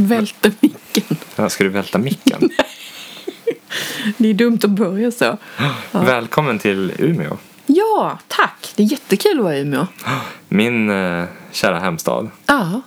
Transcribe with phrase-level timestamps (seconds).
[0.00, 1.16] Välter micken.
[1.36, 2.50] Ja, Ska du välta micken?
[4.16, 5.36] Det är dumt att börja så.
[5.92, 7.36] Välkommen till Umeå.
[7.66, 8.72] Ja, tack.
[8.76, 9.86] Det är jättekul att vara i Umeå.
[10.48, 12.30] Min eh, kära hemstad.
[12.46, 12.80] Ja,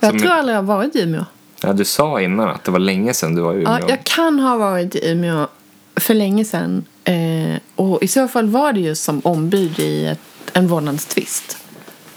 [0.00, 1.24] jag Som- tror aldrig jag har varit i Umeå.
[1.62, 3.72] ja, du sa innan att det var länge sedan du var i Umeå.
[3.80, 5.48] Ja, jag kan ha varit i Umeå
[5.96, 6.84] för länge sedan.
[7.04, 10.20] Eh, och i så fall var det ju som ombud i ett,
[10.52, 11.58] en vårdnadstvist.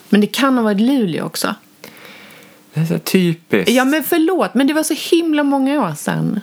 [0.09, 1.55] Men det kan ha varit Luleå också.
[2.77, 3.71] Det är så typiskt.
[3.71, 4.53] Ja, men förlåt.
[4.53, 6.39] Men det var så himla många år sedan.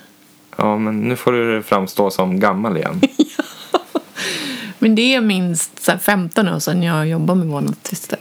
[0.56, 3.00] Ja, men nu får du framstå som gammal igen.
[4.78, 8.18] Men det är minst så här, 15 år sedan jag jobbade med vårdnadstvister.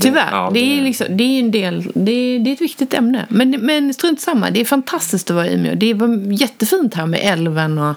[0.00, 0.28] Tyvärr.
[0.30, 2.94] ja, det, är det- liksom, det är en del, det är, det är ett viktigt
[2.94, 3.26] ämne.
[3.28, 5.74] Men, men strunt samma, det är fantastiskt att vara i Umeå.
[5.74, 7.94] Det var jättefint här med älven och...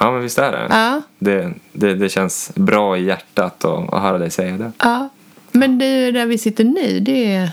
[0.00, 0.66] Ja, men visst är det.
[0.70, 4.72] Ja, Det, det, det känns bra i hjärtat att, att höra dig säga det.
[4.78, 5.08] ja.
[5.52, 7.50] Men det är där vi sitter nu, det är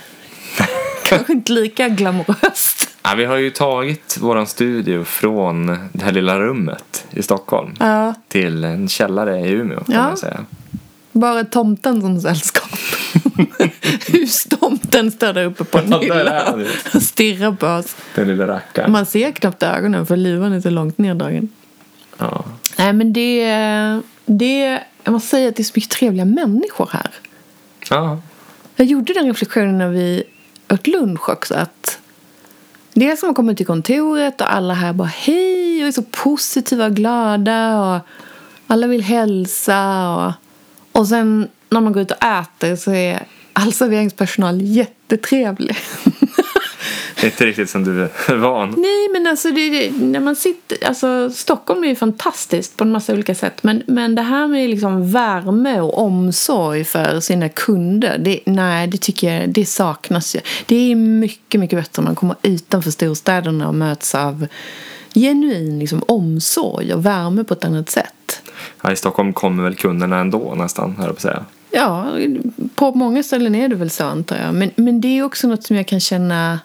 [1.06, 2.90] kanske inte lika glamoröst.
[3.04, 8.14] Ja, vi har ju tagit våran studio från det här lilla rummet i Stockholm Ja,
[8.28, 10.02] till en källare i Umeå, kan Ja.
[10.02, 10.46] man säga.
[11.12, 12.70] bara tomten som sällskap.
[14.08, 16.54] Hustomten står där uppe på en hylla
[16.94, 17.96] och stirrar på oss.
[18.16, 18.92] Den lilla rackaren.
[18.92, 21.50] Man ser knappt ögonen för luvan är så långt neddragen.
[22.18, 22.46] Ja.
[22.78, 23.46] Nej men det,
[24.26, 27.10] det, jag måste säga att det är så mycket trevliga människor här.
[27.90, 28.22] ja.
[28.76, 30.24] Jag gjorde den reflektionen när vi
[30.76, 32.00] åt lunch också att
[32.94, 36.04] det är som att komma till kontoret och alla här bara hej och är så
[36.04, 38.00] positiva och glada och
[38.68, 40.34] alla vill hälsa och,
[40.92, 45.78] och sen när man går ut och äter så är all serveringspersonal jättetrevlig.
[47.24, 48.70] Inte riktigt som du är van.
[48.78, 53.14] Nej, men alltså det, när man sitter, alltså Stockholm är ju fantastiskt på en massa
[53.14, 53.64] olika sätt.
[53.64, 58.98] Men, men det här med liksom värme och omsorg för sina kunder, det, nej, det
[58.98, 60.40] tycker jag, det saknas ju.
[60.66, 64.48] Det är mycket, mycket bättre om man kommer utanför storstäderna och möts av
[65.14, 68.42] genuin liksom, omsorg och värme på ett annat sätt.
[68.82, 71.46] Ja, I Stockholm kommer väl kunderna ändå nästan, jag på säga.
[71.72, 72.08] Ja,
[72.76, 74.54] på många ställen är det väl så antar jag.
[74.54, 76.60] Men, men det är också något som jag kan känna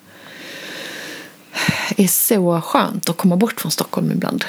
[1.97, 4.44] är så skönt att komma bort från Stockholm ibland.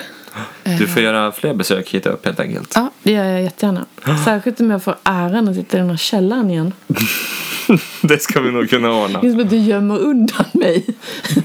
[0.63, 2.71] Du får göra fler besök hit upp helt enkelt.
[2.75, 3.85] Ja, det gör jag jättegärna.
[4.25, 6.73] Särskilt om jag får äran att sitta i den här källaren igen.
[8.01, 9.21] Det ska vi nog kunna ordna.
[9.21, 10.85] Det är som att du gömmer undan mig.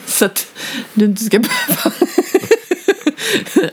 [0.07, 0.47] Så att
[0.95, 1.97] du inte ska behöva...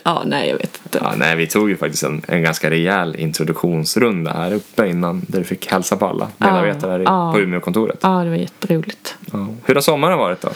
[0.04, 1.00] ja, nej, jag vet inte.
[1.02, 5.40] Ja, nej, vi tog ju faktiskt en, en ganska rejäl introduktionsrunda här uppe innan där
[5.40, 7.34] du fick hälsa på alla medarbetare i, ja.
[7.34, 8.00] på Umeåkontoret.
[8.02, 9.16] Ja, det var jätteroligt.
[9.32, 9.48] Ja.
[9.66, 10.50] Hur har sommaren varit då?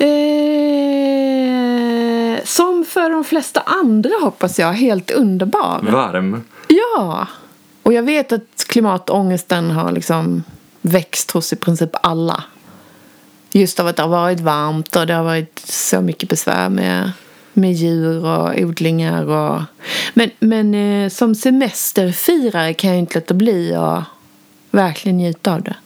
[0.00, 0.06] Eh,
[2.44, 5.80] som för de flesta andra hoppas jag, helt underbar.
[5.82, 6.44] Varm?
[6.68, 7.26] Ja,
[7.82, 10.42] och jag vet att klimatångesten har liksom
[10.80, 12.44] växt hos i princip alla.
[13.52, 17.12] Just av att det har varit varmt och det har varit så mycket besvär med,
[17.52, 19.24] med djur och odlingar.
[19.28, 19.62] Och...
[20.14, 24.04] Men, men eh, som semesterfirare kan jag inte låta bli att
[24.70, 25.76] verkligen njuta av det.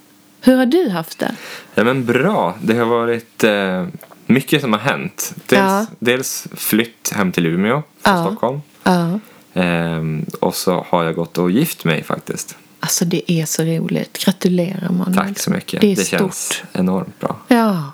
[0.44, 1.34] Hur har du haft det?
[1.74, 2.54] Ja men bra.
[2.62, 3.86] Det har varit eh,
[4.26, 5.32] mycket som har hänt.
[5.46, 5.86] Dels, Ja.
[5.98, 8.24] dels flytt hem till Umeå från Ja.
[8.26, 8.60] Stockholm.
[8.82, 9.20] Ja.
[9.54, 12.56] Ehm, och så har jag gått och gift mig faktiskt.
[12.80, 14.24] Alltså det är så roligt.
[14.24, 15.14] Gratulerar Manuel.
[15.28, 15.80] Tack så mycket.
[15.80, 16.62] Det är känns stort.
[16.72, 17.36] enormt bra.
[17.48, 17.90] Ja.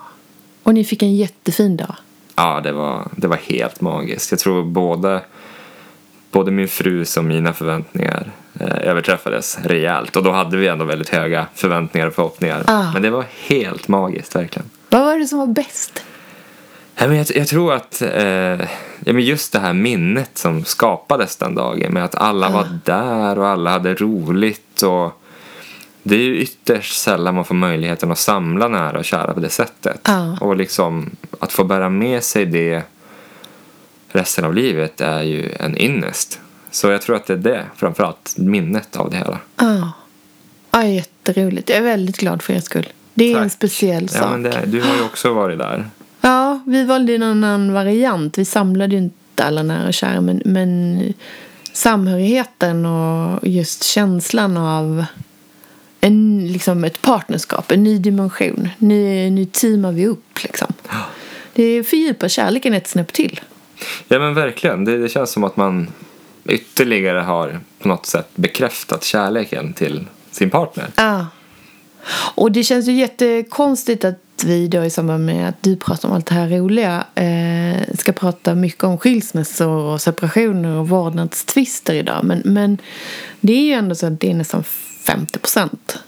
[0.63, 1.95] Och ni fick en jättefin dag.
[2.35, 4.31] Ja, det var, det var helt magiskt.
[4.31, 5.21] Jag tror både,
[6.31, 10.15] både min frus och mina förväntningar eh, överträffades rejält.
[10.15, 12.63] Och då hade vi ändå väldigt höga förväntningar och förhoppningar.
[12.67, 12.91] Ah.
[12.93, 14.69] Men det var helt magiskt, verkligen.
[14.89, 16.03] Vad var det som var bäst?
[16.95, 18.61] Men jag, jag tror att eh,
[18.99, 23.39] ja, men just det här minnet som skapades den dagen med att alla var där
[23.39, 24.81] och alla hade roligt.
[24.81, 25.21] och
[26.03, 29.49] Det är ju ytterst sällan man får möjligheten att samla nära och kära på det
[29.49, 30.01] sättet.
[30.03, 30.37] Ja.
[30.41, 31.09] Och liksom
[31.39, 32.83] att få bära med sig det
[34.11, 36.39] resten av livet är ju en ynnest.
[36.71, 39.39] Så jag tror att det är det, framförallt minnet av det hela.
[39.55, 39.91] Ja.
[40.71, 41.69] Ja, jätteroligt.
[41.69, 42.87] Jag är väldigt glad för er skull.
[43.13, 43.51] Det är en Tack.
[43.51, 44.21] speciell sak.
[44.23, 45.89] Ja, men det, du har ju också varit där.
[46.21, 48.37] Ja, vi valde en annan variant.
[48.37, 50.21] Vi samlade ju inte alla nära och kära.
[50.21, 51.13] Men, men
[51.73, 55.05] samhörigheten och just känslan av
[56.01, 58.69] en, liksom ett partnerskap, en ny dimension.
[58.77, 60.73] Nu, nu teamar vi upp liksom.
[61.53, 63.39] Det fördjupar kärleken ett snäpp till.
[64.07, 64.85] Ja men verkligen.
[64.85, 65.87] Det, det känns som att man
[66.45, 70.87] ytterligare har på något sätt bekräftat kärleken till sin partner.
[70.95, 71.27] Ja.
[72.35, 76.15] Och det känns ju jättekonstigt att vi då i samband med att du pratar om
[76.15, 82.23] allt det här roliga eh, ska prata mycket om skilsmässor och separationer och vårdnadstvister idag.
[82.23, 82.77] Men, men
[83.39, 84.63] det är ju ändå så att det är nästan
[85.03, 85.99] 50 procent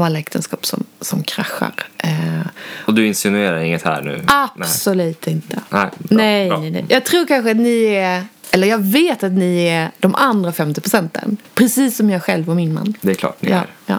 [0.00, 1.72] av alla äktenskap som, som kraschar.
[1.98, 2.40] Eh,
[2.86, 4.22] Och du insinuerar inget här nu?
[4.26, 5.34] Absolut nej.
[5.34, 5.60] inte.
[5.70, 6.58] Nej, bra, nej, bra.
[6.58, 6.84] nej, nej.
[6.88, 10.80] Jag tror kanske att ni är, eller jag vet att ni är de andra 50
[10.80, 11.36] procenten.
[11.54, 12.94] Precis som jag själv och min man.
[13.00, 13.66] Det är klart ni Ja, är.
[13.86, 13.98] ja.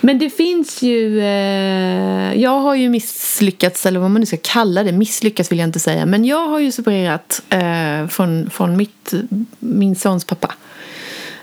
[0.00, 4.82] Men det finns ju, eh, jag har ju misslyckats, eller vad man nu ska kalla
[4.82, 6.06] det, misslyckats vill jag inte säga.
[6.06, 9.12] Men jag har ju separerat eh, från, från mitt,
[9.58, 10.54] min sons pappa.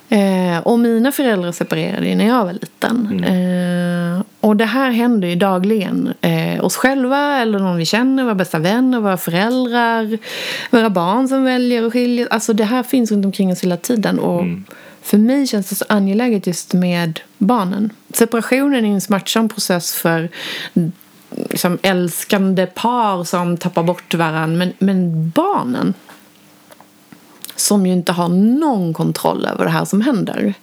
[0.09, 3.23] Eh, och mina föräldrar separerade ju när jag var liten.
[3.23, 6.13] Eh, och det här händer ju dagligen.
[6.21, 10.17] Eh, oss själva eller någon vi känner, våra bästa vänner, våra föräldrar,
[10.69, 12.27] våra barn som väljer att skilja.
[12.29, 14.19] Alltså det här finns runt omkring oss hela tiden.
[14.19, 14.43] Och
[15.01, 17.89] för mig känns det så angeläget just med barnen.
[18.13, 20.29] Separationen är en smärtsam process för
[21.49, 24.57] liksom, älskande par som tappar bort varandra.
[24.57, 25.93] Men, men barnen
[27.55, 30.53] som ju inte har någon kontroll över det här som händer.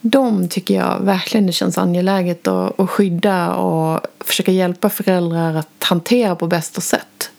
[0.00, 5.84] De tycker jag verkligen det känns angeläget att, att skydda och försöka hjälpa föräldrar att
[5.84, 7.30] hantera på bästa sätt.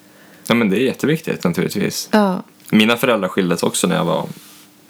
[0.47, 2.09] Ja, men det är jätteviktigt naturligtvis.
[2.11, 2.43] Ja,
[2.73, 4.27] Mina föräldrar skildes också när jag var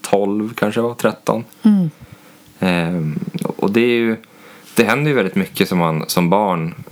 [0.01, 1.43] 12, kanske jag var 13.
[1.63, 1.89] Mm.
[2.59, 3.19] Ehm,
[3.55, 4.17] och det är ju,
[4.75, 6.83] det händer ju väldigt mycket som man som barn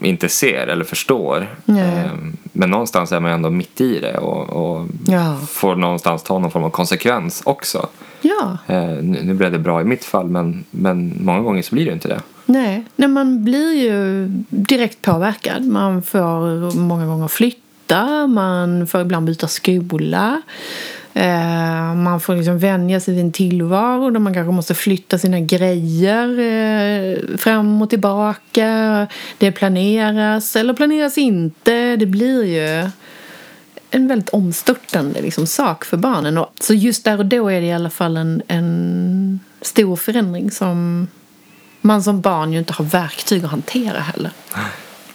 [0.00, 1.48] inte ser eller förstår.
[1.68, 5.36] Ehm, men någonstans är man ju ändå mitt i det och, och Ja.
[5.48, 7.86] får någonstans ta någon form av konsekvens också.
[8.20, 8.58] ja.
[8.66, 11.86] Ehm, nu, nu blev det bra i mitt fall men, men många gånger så blir
[11.86, 12.20] det inte det.
[12.46, 12.84] Nej.
[12.96, 15.64] Nej, man blir ju direkt påverkad.
[15.66, 20.42] Man får många gånger flytta, man får ibland byta skola.
[21.16, 25.40] Eh, man får liksom vänja sig vid en tillvaro där man kanske måste flytta sina
[25.40, 29.06] grejer eh, fram och tillbaka.
[29.38, 31.96] Det planeras eller planeras inte.
[31.96, 32.90] Det blir ju
[33.90, 36.38] en väldigt omstörtande liksom, sak för barnen.
[36.38, 40.50] Och, så just där och då är det i alla fall en, en stor förändring
[40.50, 41.06] som
[41.80, 44.30] man som barn ju inte har verktyg att hantera heller.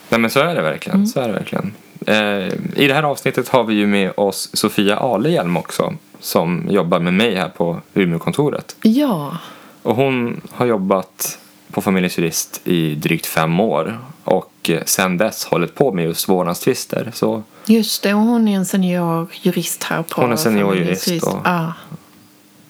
[0.10, 0.98] Nej men så är det verkligen.
[0.98, 1.08] Mm.
[1.08, 1.74] Så är det verkligen.
[2.08, 5.94] Eh, I det här avsnittet har vi ju med oss Sofia Alehjelm också.
[6.20, 8.76] Som jobbar med mig här på Umeåkontoret.
[8.82, 9.38] Ja,
[9.84, 11.40] Och hon har jobbat
[11.72, 14.00] på Familjens Jurist i drygt fem år.
[14.24, 17.12] Och sen dess hållit på med just vårdnadstvister.
[17.14, 18.14] Så just det.
[18.14, 21.74] Och hon är en senior jurist här på Hon är senior Familjens jurist och- Ja.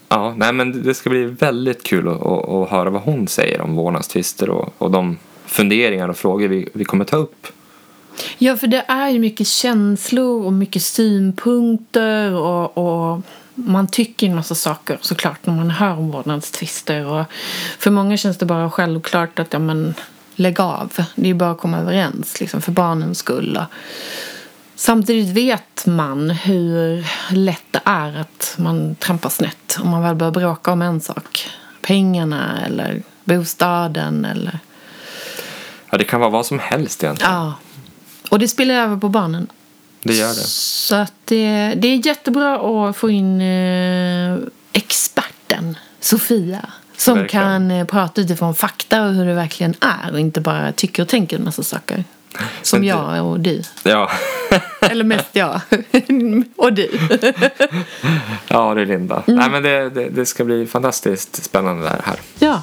[0.09, 3.61] ja, nej men det ska bli väldigt kul att, att, att höra vad hon säger
[3.61, 7.47] om vårdnadstvister och, och de funderingar och frågor vi, vi kommer ta upp.
[8.38, 13.21] Ja, för det är ju mycket känslor och mycket synpunkter och, och
[13.53, 17.06] man tycker en massa saker såklart när man hör om vårdnadstvister.
[17.06, 17.25] Och
[17.79, 19.94] för många känns det bara självklart att ja, men,
[20.35, 20.94] lägg av.
[21.15, 23.59] Det är bara att komma överens liksom, för barnens skull.
[24.75, 27.05] Samtidigt vet man hur
[27.35, 31.50] lätt det är att man trampar snett om man väl börjar bråka om en sak.
[31.81, 34.59] Pengarna eller bostaden eller...
[35.91, 37.33] Ja, det kan vara vad som helst egentligen.
[37.33, 37.53] Ja.
[38.29, 39.47] Och det spiller över på barnen.
[40.03, 40.33] Det gör det.
[40.47, 42.55] Så att det, det är jättebra
[42.89, 44.37] att få in eh,
[44.73, 46.69] experten Sofia.
[46.97, 47.43] Som Verkligen.
[47.43, 51.09] kan eh, prata utifrån fakta och hur det verkligen är och inte bara tycker och
[51.09, 52.03] tänker en massa saker.
[52.61, 53.61] Som jag och du.
[53.83, 54.11] Ja,
[54.81, 55.61] Eller mest jag.
[56.55, 56.89] och du.
[58.47, 59.23] ja det är Linda.
[59.27, 62.19] Nej, men det, det, det ska bli fantastiskt spännande det här.
[62.39, 62.61] Ja.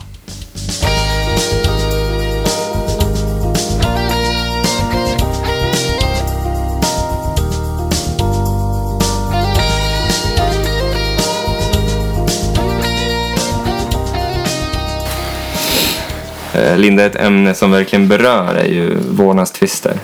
[16.77, 19.99] Linda, ett ämne som verkligen berör är ju vårdnadstvister.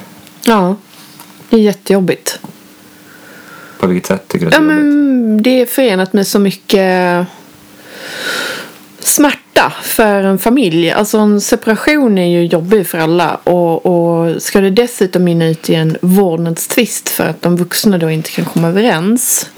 [0.44, 0.76] Ja.
[1.50, 2.38] Det är jättejobbigt.
[3.80, 6.38] På vilket sätt tycker du att det Ja, är men det är förenat med så
[6.38, 7.26] mycket
[8.98, 10.90] smärta för en familj.
[10.90, 13.34] Alltså en separation är ju jobbig för alla.
[13.34, 18.10] Och, och ska det dessutom mynna ut i en vårdnadstvist för att de vuxna då
[18.10, 19.50] inte kan komma överens.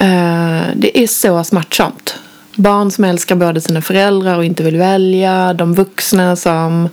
[0.00, 2.18] Eh, det är så smärtsamt.
[2.58, 5.54] Barn som älskar båda sina föräldrar och inte vill välja.
[5.54, 6.88] De vuxna som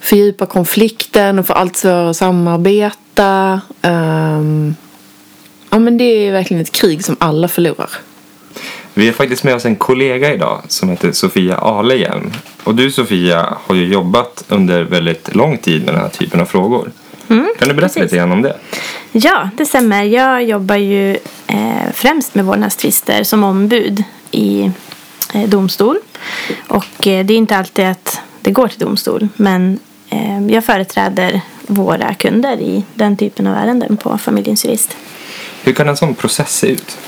[0.00, 3.60] fördjupar konflikten och får allt svårare att samarbeta.
[3.82, 4.74] Ehm,
[5.72, 7.90] Ja men det är verkligen ett krig som alla förlorar.
[8.94, 12.30] Vi har faktiskt med oss en kollega idag som heter Sofia Alehjelm.
[12.64, 16.44] Och du Sofia har ju jobbat under väldigt lång tid med den här typen av
[16.44, 16.90] frågor.
[17.26, 18.02] kan du berätta precis.
[18.02, 18.56] lite grann om det?
[19.12, 20.02] Ja, det stämmer.
[20.02, 21.10] Jag jobbar ju
[21.46, 24.70] eh, främst med vårdnadstvister som ombud i
[25.32, 25.98] domstol.
[26.68, 29.28] Och eh, det är inte alltid att det går till domstol.
[29.36, 29.78] Men
[30.10, 34.96] eh, jag företräder våra kunder i den typen av ärenden på Familjens Jurist.
[35.62, 36.98] Hur kan en sån process se ut?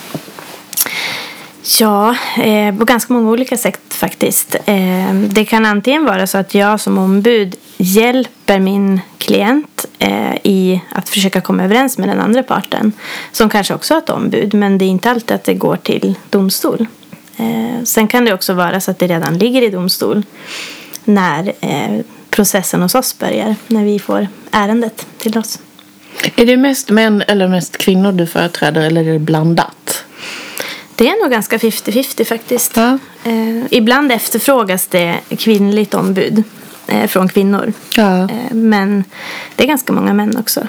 [1.81, 4.57] Ja, eh, på ganska många olika sätt faktiskt.
[4.67, 10.81] Eh, det kan antingen vara så att jag som ombud hjälper min klient eh, i
[10.89, 12.93] att försöka komma överens med den andra parten.
[13.33, 16.15] Som kanske också har ett ombud, men det är inte alltid att det går till
[16.31, 16.87] domstol.
[17.37, 20.23] Eh, sen kan det också vara så att det redan ligger i domstol
[21.05, 22.01] när eh,
[22.31, 25.59] processen hos oss börjar, när vi får ärendet till oss.
[26.37, 30.05] Är det mest män eller mest kvinnor du företräder eller är det blandat?
[30.97, 32.77] Det är nog ganska 50-50 faktiskt.
[32.77, 32.99] Ja.
[33.25, 36.43] Eh, ibland efterfrågas det kvinnligt ombud
[36.87, 37.73] eh, från kvinnor.
[37.97, 38.23] Ja.
[38.23, 39.05] Eh, men
[39.57, 40.67] det är ganska många män också.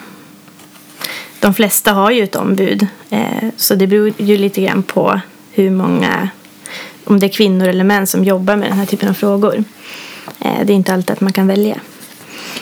[1.40, 2.88] De flesta har ju ett ombud.
[3.10, 5.20] Eh, så det beror ju lite grann på
[5.52, 6.30] hur många,
[7.06, 9.64] om det är kvinnor eller män som jobbar med den här typen av frågor.
[10.40, 11.76] Eh, det är inte alltid att man kan välja.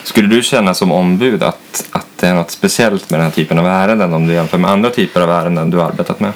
[0.02, 3.58] Skulle du känna som ombud att, att det är något speciellt med den här typen
[3.58, 6.32] av ärenden om du jämför med andra typer av ärenden du har arbetat med?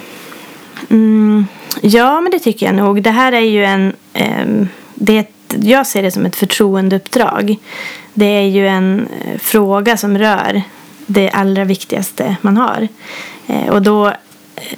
[0.90, 1.46] Mm,
[1.82, 3.02] ja, men det tycker jag nog.
[3.02, 3.92] Det här är ju en...
[4.12, 7.56] ehm, det är ett, jag ser det som ett förtroendeuppdrag.
[8.14, 10.62] Det är ju en eh, fråga som rör
[11.06, 12.88] det allra viktigaste man har.
[13.46, 14.12] Eh, och då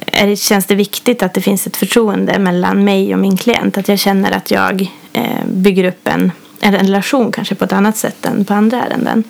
[0.05, 3.77] är det, känns det viktigt att det finns ett förtroende mellan mig och min klient.
[3.77, 7.97] Att jag känner att jag eh, bygger upp en, en relation kanske på ett annat
[7.97, 9.23] sätt än på andra ärenden.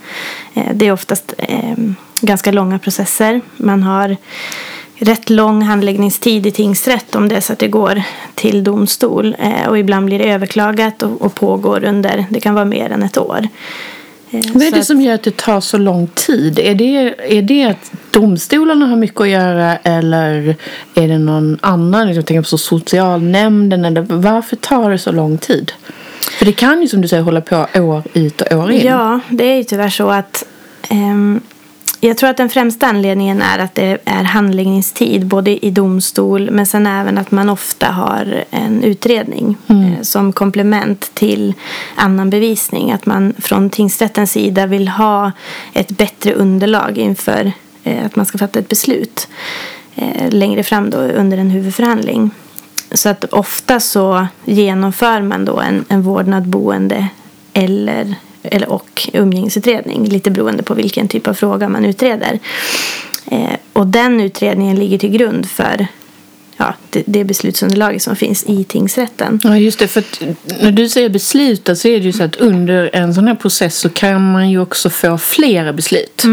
[0.54, 1.76] Eh, det är oftast eh,
[2.22, 3.42] ganska långa processer.
[3.58, 4.18] Man har
[4.96, 8.04] rätt lång handläggningstid i tingsrätt om det är så att det går
[8.36, 9.36] till domstol.
[9.40, 13.04] Eh, och ibland blir det överklagat och, och pågår under, det kan vara mer än
[13.04, 13.48] ett år.
[14.32, 16.60] Eh, Vad är det att- som gör att det tar så lång tid?
[16.60, 20.56] Är det, är det att domstolarna har mycket att göra eller
[20.96, 22.14] är det någon annan?
[22.16, 23.86] Jag tänker på socialnämnden.
[23.86, 25.72] Eller varför tar det så lång tid?
[26.38, 28.86] För det kan ju som du säger hålla på år ut och år in.
[28.88, 30.46] Ja, det är ju tyvärr så att
[30.90, 31.42] ehm,
[32.04, 36.66] jag tror att den främsta anledningen är att det är handläggningstid både i domstol men
[36.66, 41.54] sen även att man ofta har en utredning eh, som komplement till
[41.96, 42.92] annan bevisning.
[42.92, 45.32] Att man från tingsrättens sida vill ha
[45.74, 47.52] ett bättre underlag inför
[47.84, 49.28] eh, att man ska fatta ett beslut
[49.96, 52.32] eh, längre fram då under en huvudförhandling.
[52.92, 57.08] Så att ofta så genomför man då en, en vårdnad boende
[57.54, 60.06] eller, eller och umgängesutredning.
[60.06, 62.40] Lite beroende på vilken typ av fråga man utreder.
[63.32, 65.88] Eh, och den utredningen ligger till grund för
[66.58, 69.40] ja, det, det beslutsunderlaget som finns i tingsrätten.
[69.44, 69.88] Ja, just det.
[69.88, 70.22] För att
[70.62, 73.78] när du säger besluta så är det ju så att under en sån här process
[73.78, 76.24] så kan man ju också få flera beslut.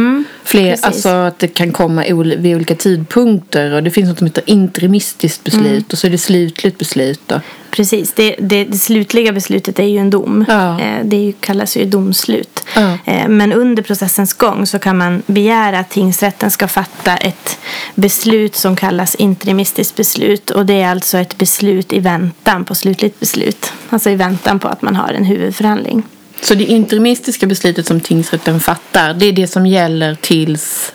[0.48, 0.84] Fler, precis.
[0.86, 2.02] alltså att det kan komma
[2.38, 6.18] vid olika tidpunkter och det finns något som heter interimistiskt beslut och så är det
[6.18, 7.20] slutligt beslut.
[7.26, 7.40] Då.
[7.70, 10.44] Precis, det, det, det slutliga beslutet är ju en dom.
[10.48, 10.80] Ja.
[10.80, 12.64] Eh, Det ju, kallas ju domslut.
[12.74, 12.98] Ja.
[13.04, 17.58] Eh, Men under processens gång så kan man begära att tingsrätten ska fatta ett
[17.94, 20.50] beslut som kallas interimistiskt beslut.
[20.50, 23.72] Och det är alltså ett beslut i väntan på slutligt beslut.
[23.90, 26.02] Alltså i väntan på att man har en huvudförhandling.
[26.40, 30.92] Så det interimistiska beslutet som tingsrätten fattar det är det som gäller tills,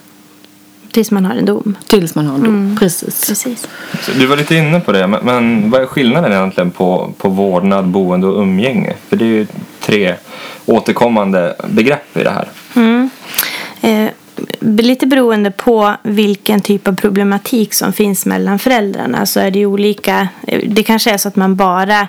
[0.92, 1.78] Tills man har en dom.
[1.88, 2.78] tills man har en dom.
[2.80, 3.26] Precis.
[3.28, 3.68] Precis.
[4.02, 7.30] Så du var lite inne på det, men, men vad är skillnaden egentligen på, på
[7.30, 8.94] vårdnad, boende och umgänge?
[9.10, 9.48] För det är ju
[9.80, 10.16] tre
[10.66, 12.48] återkommande begrepp i det här.
[13.82, 14.10] Eh,
[14.64, 19.66] lite beroende på vilken typ av problematik som finns mellan föräldrarna så är det ju
[19.66, 20.28] olika.
[20.48, 22.08] Eh, det kanske är så att man bara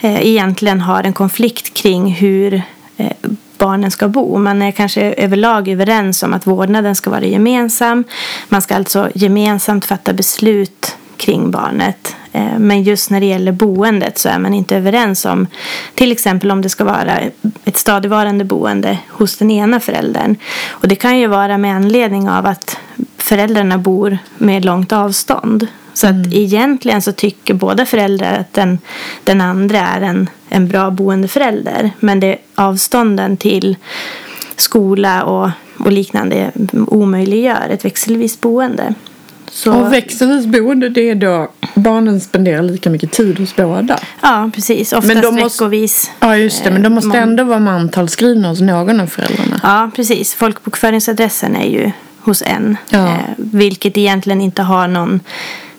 [0.00, 2.62] eh, egentligen har en konflikt kring hur
[2.96, 3.12] eh,
[3.58, 4.38] barnen ska bo.
[4.38, 8.04] Man är kanske överlag överens om att vårdnaden ska vara gemensam.
[8.48, 12.16] Man ska alltså gemensamt fatta beslut kring barnet.
[12.34, 15.46] Eh, Men just när det gäller boendet så är man inte överens om
[15.94, 17.18] till exempel om det ska vara
[17.64, 20.36] ett stadigvarande boende hos den ena föräldern.
[20.68, 22.78] Och det kan ju vara med anledning av att
[23.16, 25.66] föräldrarna bor med långt avstånd.
[25.94, 28.78] Så att egentligen så tycker båda föräldrar att den,
[29.24, 31.90] den andra är en, en bra boendeförälder.
[32.00, 33.76] Men det avstånden till
[34.56, 36.50] skola och, och liknande
[36.86, 38.94] omöjliggör ett växelvis boende.
[39.56, 43.98] Så, Och växelvis boende det är då barnen spenderar lika mycket tid hos båda.
[44.22, 44.92] Ja, precis.
[44.92, 46.10] Oftast Men de måste- veckovis.
[46.20, 49.60] Ja just det, men de måste man- ändå vara mantalsskrivna hos någon av föräldrarna.
[49.62, 50.34] Ja, precis.
[50.34, 52.76] Folkbokföringsadressen är ju hos en.
[52.88, 52.98] Ja.
[53.08, 55.20] Eh, vilket egentligen inte har någon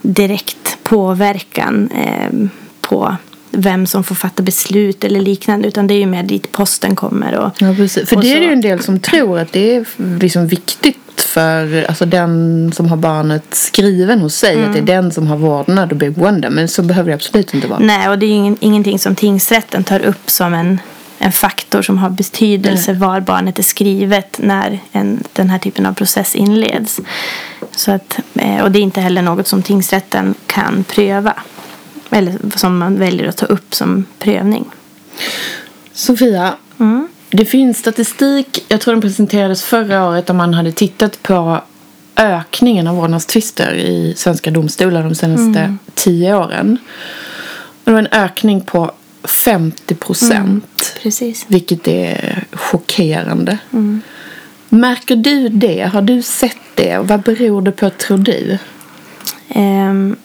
[0.02, 2.48] direkt påverkan eh,
[2.82, 3.16] på
[3.56, 5.68] vem som får fatta beslut eller liknande.
[5.68, 7.36] Utan det är ju mer dit posten kommer.
[7.36, 8.10] Och, Ja, precis.
[8.10, 9.86] För Och det är så- det ju en del som tror att det är
[10.20, 14.64] liksom viktigt för alltså den som har barnet skriven hos sig.
[14.66, 16.50] Att det är den som har vårdnad och boende.
[16.50, 17.80] Men så behöver det absolut inte vara.
[17.80, 20.80] Nej, och det är ju ingen, ingenting som tingsrätten tar upp som en,
[21.18, 25.94] en faktor som har betydelse var barnet är skrivet när en, den här typen av
[25.94, 27.00] process inleds.
[27.76, 31.34] Så att, eh, och det är inte heller något som tingsrätten kan pröva.
[32.10, 34.66] Eller som man väljer att ta upp som prövning.
[35.94, 37.08] Sofia, Mm.
[37.30, 41.62] Det finns statistik, jag tror den presenterades förra året, där man hade tittat på
[42.16, 46.78] ökningen av vårdnadstvister i svenska domstolar de senaste tio åren.
[47.84, 48.92] Det var en ökning på
[49.24, 50.98] 50 procent.
[51.04, 51.46] Precis.
[51.48, 53.58] Vilket är chockerande.
[54.70, 55.90] Märker du det?
[55.94, 56.98] Har du sett det?
[56.98, 58.58] Vad beror det på, tror du?
[59.50, 60.16] Ehm,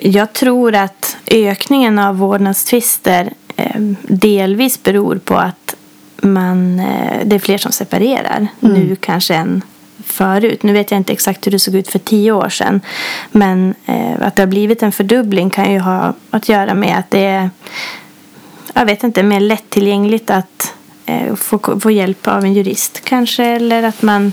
[0.00, 5.76] jag tror att ökningen av vårdnadstvister ehm, delvis beror på att
[6.22, 9.62] man, eh, det är fler som separerar nu kanske än
[10.04, 10.62] förut.
[10.62, 12.80] Nu vet jag inte exakt hur det såg ut för tio år sedan.
[13.30, 17.10] Men eh, att det har blivit en fördubbling kan ju ha att göra med att
[17.10, 17.50] det är
[18.74, 20.74] jag vet inte, mer lättillgängligt att
[21.06, 23.44] eh, få, få hjälp av en jurist kanske.
[23.44, 24.32] Eller att man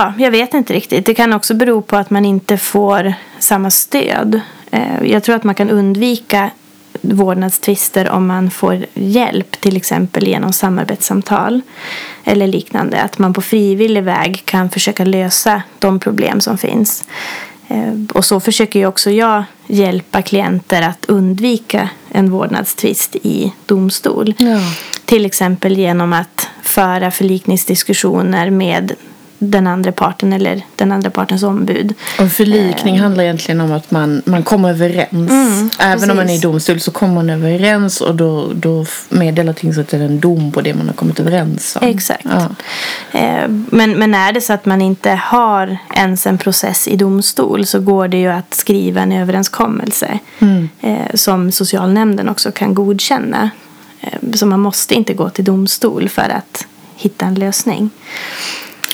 [0.00, 1.06] Ja, jag vet inte riktigt.
[1.06, 4.40] Det kan också bero på att man inte får samma stöd.
[4.70, 6.50] Eh, Jag tror att man kan undvika
[7.00, 11.60] vårdnadstvister om man får hjälp, till exempel genom samarbetssamtal
[12.24, 13.02] eller liknande.
[13.02, 17.04] Att man på frivillig väg kan försöka lösa de problem som finns.
[17.68, 24.34] Eh, Och så försöker ju också jag hjälpa klienter att undvika en vårdnadstvist i domstol.
[24.38, 24.58] Ja.
[25.04, 28.92] Till exempel genom att föra förlikningsdiskussioner med
[29.42, 31.94] den andra parten eller den andra partens ombud.
[32.18, 35.30] Och förlikning handlar egentligen om att man, man kommer överens.
[35.78, 36.42] Även om man är i precis.
[36.42, 40.86] domstol så kommer man överens och då, då meddelar tingsrätten en dom på det man
[40.86, 41.88] har kommit överens om.
[41.88, 42.24] Exakt.
[42.24, 42.48] Ja.
[43.20, 47.66] Eh, Men, men är det så att man inte har ens en process i domstol
[47.66, 50.18] så går det ju att skriva en överenskommelse
[50.80, 53.50] eh, som socialnämnden också kan godkänna.
[54.00, 56.66] Eh, Så man måste inte gå till domstol för att
[56.96, 57.90] hitta en lösning.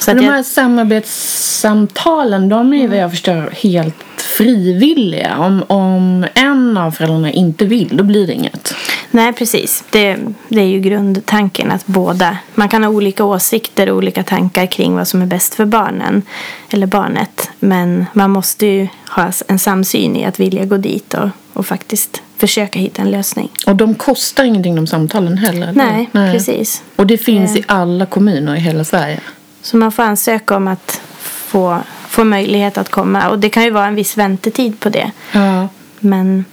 [0.06, 5.38] Så de jag, här samarbetssamtalen, de är ju vad jag förstår helt frivilliga.
[5.38, 8.74] Om, om en av föräldrarna inte vill, då blir det inget.
[9.10, 9.84] nej, precis.
[9.90, 12.36] Det, det är ju grundtanken att båda...
[12.54, 16.22] Man kan ha olika åsikter och olika tankar kring vad som är bäst för barnen
[16.70, 17.50] eller barnet.
[17.58, 22.22] Men man måste ju ha en samsyn i att vilja gå dit och, och faktiskt
[22.36, 23.50] försöka hitta en lösning.
[23.66, 25.68] Och de kostar ingenting de samtalen heller.
[25.68, 26.06] eller?
[26.12, 26.82] Nej, precis.
[26.96, 29.20] Och det finns i alla kommuner i hela Sverige.
[29.66, 33.28] Så man får ansöka om att få, få möjlighet att komma.
[33.28, 35.10] Och det kan ju vara en viss väntetid på det.
[35.32, 35.68] Ja.
[36.00, 36.44] Men,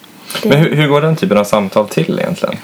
[0.41, 2.55] det, Men hur, hur går den typen av samtal till egentligen?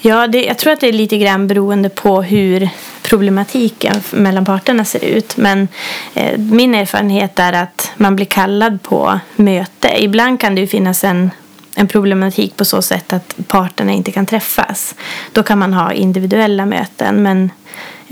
[0.00, 2.68] ja, det, jag tror att det är lite grann beroende på hur
[3.02, 5.36] problematiken mellan parterna ser ut.
[5.36, 5.68] Men
[6.14, 10.04] eh, min erfarenhet är att man blir kallad på möte.
[10.04, 11.30] Ibland kan det ju finnas en
[11.78, 14.94] en problematik på så sätt att parterna inte kan träffas.
[15.32, 17.50] Då kan man ha individuella möten men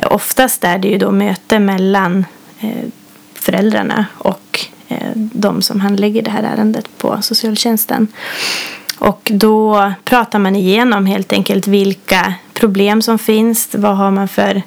[0.04, 2.24] oftast är det ju då möte mellan
[2.60, 2.84] eh,
[3.34, 8.08] föräldrarna och eh, de som handlägger det här ärendet på socialtjänsten.
[8.98, 14.62] Och då pratar man igenom helt enkelt vilka problem som finns, vad har man för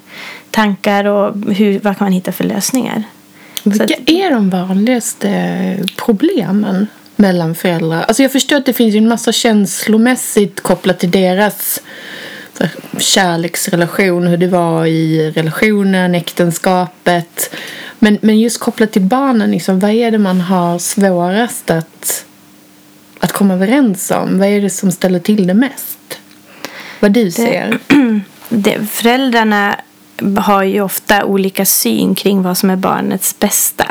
[0.50, 3.02] tankar och hur, vad kan man hitta för lösningar.
[3.64, 8.02] Vilka att- är de vanligaste problemen mellan föräldrar?
[8.02, 11.82] Alltså jag förstår att det finns en massa känslomässigt kopplat till deras
[12.98, 17.54] kärleksrelation, hur det var i relationen, äktenskapet.
[17.98, 22.24] Men, men just kopplat till barnen, liksom, vad är det man har svårast att,
[23.20, 24.38] att komma överens om?
[24.38, 26.20] Vad är det som ställer till det mest?
[27.00, 27.78] Vad du ser?
[28.48, 29.76] det, föräldrarna
[30.36, 33.86] har ju ofta olika syn kring vad som är barnets bästa.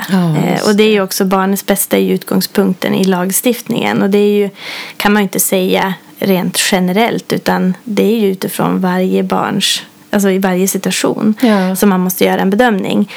[0.51, 4.01] Just eh, och det är ju också barnets bästa ju utgångspunkten i lagstiftningen.
[4.01, 4.49] Och det är ju,
[4.97, 10.29] kan man ju inte säga rent generellt utan det är ju utifrån varje barns, alltså
[10.29, 11.75] i varje situation Ja.
[11.75, 13.11] som man måste göra en bedömning.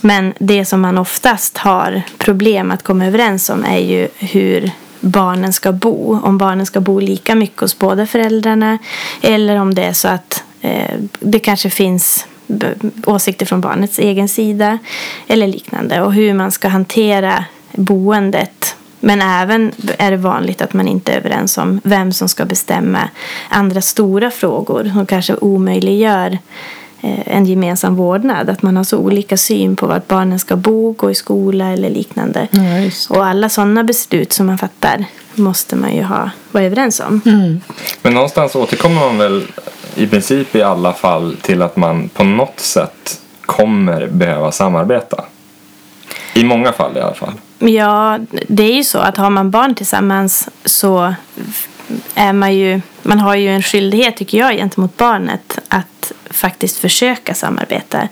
[0.00, 5.52] Men det som man oftast har problem att komma överens om är ju hur barnen
[5.52, 6.20] ska bo.
[6.22, 8.78] Om barnen ska bo lika mycket hos båda föräldrarna
[9.22, 12.26] eller om det är så att eh, det kanske finns
[13.06, 14.78] åsikter från barnets egen sida
[15.28, 16.02] eller liknande.
[16.02, 18.65] Och hur man ska hantera boendet.
[19.06, 23.08] Men även är det vanligt att man inte är överens om vem som ska bestämma
[23.48, 26.38] andra stora frågor som kanske omöjliggör
[27.00, 28.50] eh, en gemensam vårdnad.
[28.50, 31.90] Att man har så olika syn på vart barnen ska bo, gå i skola eller
[31.90, 32.48] liknande.
[32.50, 33.10] Ja, just.
[33.10, 37.20] Och alla sådana beslut som man fattar måste man ju ha, vara överens om.
[38.02, 39.44] Men någonstans återkommer man väl
[39.94, 45.24] i princip i alla fall till att man på något sätt kommer behöva samarbeta.
[46.34, 47.32] I många fall i alla fall.
[47.58, 51.14] Ja, det är ju så att har man barn tillsammans så
[52.14, 57.34] är man ju, man har ju en skyldighet tycker jag gentemot barnet att faktiskt försöka
[57.34, 58.08] samarbeta.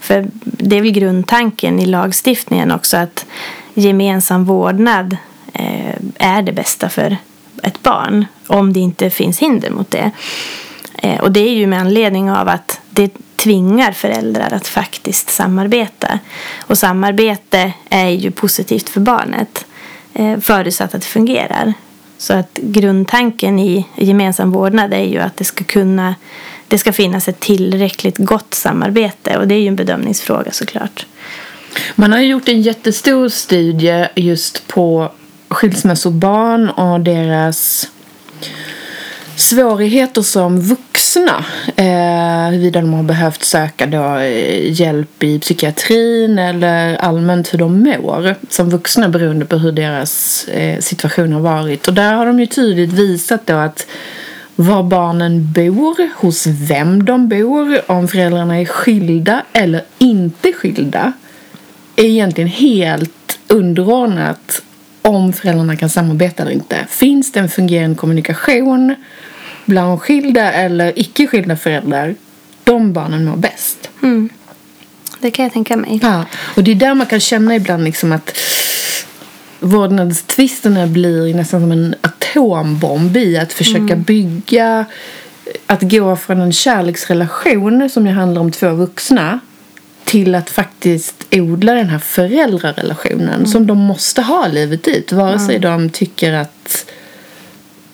[0.00, 3.26] För det är väl grundtanken i lagstiftningen också att
[3.74, 5.16] gemensam vårdnad
[5.52, 7.16] eh, är det bästa för
[7.62, 10.10] ett barn om det inte finns hinder mot det.
[10.94, 16.18] Eh, och det är ju med anledning av att det tvingar föräldrar att faktiskt samarbeta.
[16.60, 19.66] Och samarbete är ju positivt för barnet.
[20.14, 21.74] Eh, förutsatt att det fungerar.
[22.18, 26.14] Så att grundtanken i gemensam vårdnad är ju att det ska kunna
[26.68, 31.06] det ska finnas ett tillräckligt gott samarbete och det är ju en bedömningsfråga såklart.
[31.94, 35.12] Man har gjort en jättestor studie just på
[35.48, 37.90] skilsmässobarn och deras
[39.38, 41.44] svårigheter som vuxna.
[41.76, 47.82] Eh, huruvida de har behövt söka då eh, hjälp i psykiatrin eller allmänt hur de
[47.82, 51.88] mår som vuxna beroende på hur deras eh, situation har varit.
[51.88, 53.86] Och där har de ju tydligt visat då att
[54.56, 61.12] var barnen bor, hos vem de bor, om föräldrarna är skilda eller inte skilda
[61.96, 64.62] är egentligen helt underordnat
[65.02, 66.86] om föräldrarna kan samarbeta eller inte.
[66.88, 68.94] Finns det en fungerande kommunikation
[69.64, 72.14] bland skilda eller icke skilda föräldrar,
[72.64, 73.90] de barnen mår bäst.
[74.02, 74.28] Mm.
[75.20, 75.98] Det kan jag tänka mig.
[76.02, 78.38] Ja, och det är där man kan känna ibland liksom att
[79.60, 84.02] vårdnadstvisterna blir nästan som en atombomb i att försöka mm.
[84.02, 84.84] bygga
[85.66, 89.40] att gå från en kärleksrelation som ju handlar om två vuxna
[90.08, 93.46] till att faktiskt odla den här föräldrarelationen mm.
[93.46, 95.12] som de måste ha livet ut.
[95.12, 95.70] Vare sig mm.
[95.70, 96.90] de tycker att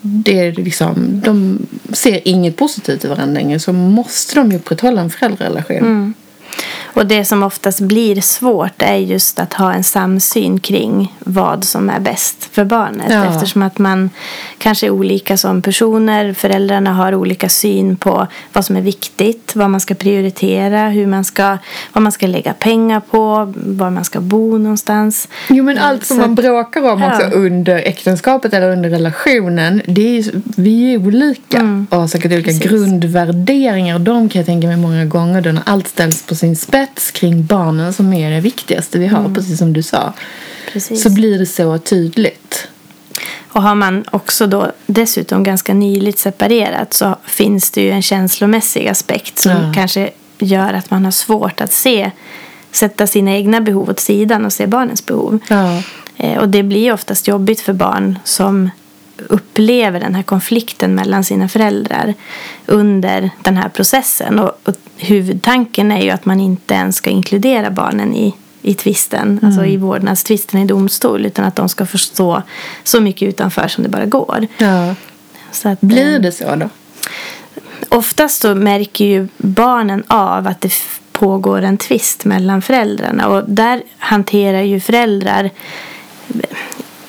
[0.01, 1.59] det är liksom, de
[1.93, 5.77] ser inget positivt i varandra längre så måste de ju upprätthålla en föräldrarelation.
[5.77, 6.15] Mm.
[6.95, 11.91] Och det som oftast blir svårt är just att ha en samsyn kring vad som
[11.91, 13.07] är bäst för barnet.
[13.11, 13.25] Ja.
[13.25, 14.11] Eftersom att man
[14.59, 16.33] kanske är olika som personer.
[16.33, 21.25] Föräldrarna har olika syn på vad som är viktigt, vad man ska prioritera, hur man
[21.25, 21.59] ska,
[21.93, 25.29] vad man ska lägga pengar på, var man ska bo någonstans.
[25.49, 27.13] Jo men allt som Så, man bråkar om ja.
[27.13, 29.83] också under äktenskapet eller under relationen.
[29.87, 30.25] Det är,
[30.57, 31.87] vi är olika mm.
[31.91, 32.71] och har säkert olika Precis.
[32.71, 33.95] grundvärderingar.
[33.95, 37.11] Och de kan jag tänka mig många gånger då när allt ställs på sin spets
[37.11, 39.35] kring barnen som är det viktigaste vi har, mm.
[39.35, 40.13] precis som du sa.
[40.73, 41.03] Precis.
[41.03, 42.69] Så blir det så tydligt.
[43.49, 48.89] Och har man också då dessutom ganska nyligt separerat så finns det ju en känslomässig
[48.89, 49.73] aspekt som ja.
[49.75, 52.11] kanske gör att man har svårt att se
[52.71, 55.39] sätta sina egna behov åt sidan och se barnens behov.
[55.49, 55.83] Ja.
[56.17, 58.71] Eh, och det blir oftast jobbigt för barn som
[59.29, 62.15] upplever den här konflikten mellan sina föräldrar
[62.67, 64.39] under den här processen.
[64.39, 69.29] Och, och huvudtanken är ju att man inte ens ska inkludera barnen i, i tvisten,
[69.29, 69.45] mm.
[69.45, 72.43] alltså i vårdnadstvisten i domstol, utan att de ska förstå
[72.83, 74.47] så mycket utanför som det bara går.
[74.59, 74.95] Ja.
[75.53, 76.69] Så att, Blir eh, det så då?
[77.89, 80.73] Oftast så märker ju barnen av att det
[81.13, 85.51] pågår en tvist mellan föräldrarna och där hanterar ju föräldrar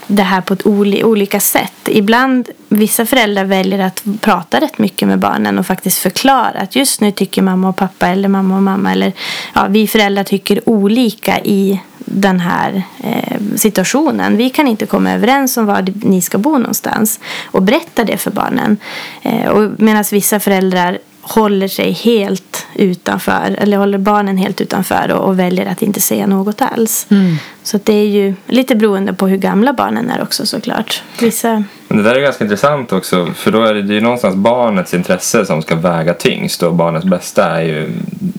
[0.07, 1.73] det här på ett olika sätt.
[1.87, 7.01] Ibland, vissa föräldrar väljer att prata rätt mycket med barnen och faktiskt förklara att just
[7.01, 9.13] nu tycker mamma och pappa eller mamma och mamma eller
[9.53, 14.37] ja, vi föräldrar tycker olika i den här eh, situationen.
[14.37, 18.31] Vi kan inte komma överens om var ni ska bo någonstans och berätta det för
[18.31, 18.77] barnen.
[19.21, 25.39] Eh, Medan vissa föräldrar håller sig helt utanför eller håller barnen helt utanför och, och
[25.39, 27.07] väljer att inte säga något alls.
[27.09, 27.35] Mm.
[27.63, 31.03] Så det är ju lite beroende på hur gamla barnen är också såklart.
[31.19, 31.63] Vissa...
[31.87, 35.45] Men det där är ganska intressant också för då är det ju någonstans barnets intresse
[35.45, 37.91] som ska väga tyngst och barnets bästa är ju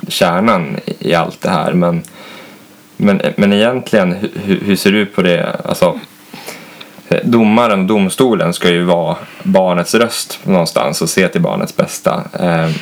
[0.08, 1.72] kärnan i allt det här.
[1.72, 2.02] Men,
[2.96, 5.56] men, men egentligen, hur, hur ser du på det?
[5.64, 6.00] Alltså,
[7.24, 12.24] domaren och domstolen ska ju vara barnets röst någonstans och se till barnets bästa.
[12.40, 12.72] Ehm,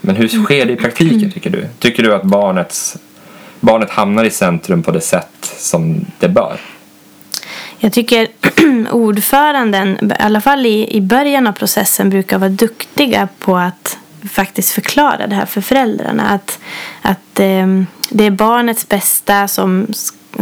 [0.00, 1.68] men hur sker det i praktiken tycker du?
[1.78, 2.96] Tycker du att barnets,
[3.60, 6.60] barnet hamnar i centrum på det sätt som det bör?
[7.78, 8.28] Jag tycker
[8.90, 13.98] ordföranden, i alla fall i, i början av processen, brukar vara duktiga på att
[14.30, 16.28] faktiskt förklara det här för föräldrarna.
[16.28, 16.58] Att,
[17.02, 17.66] att eh,
[18.10, 19.86] det är barnets bästa som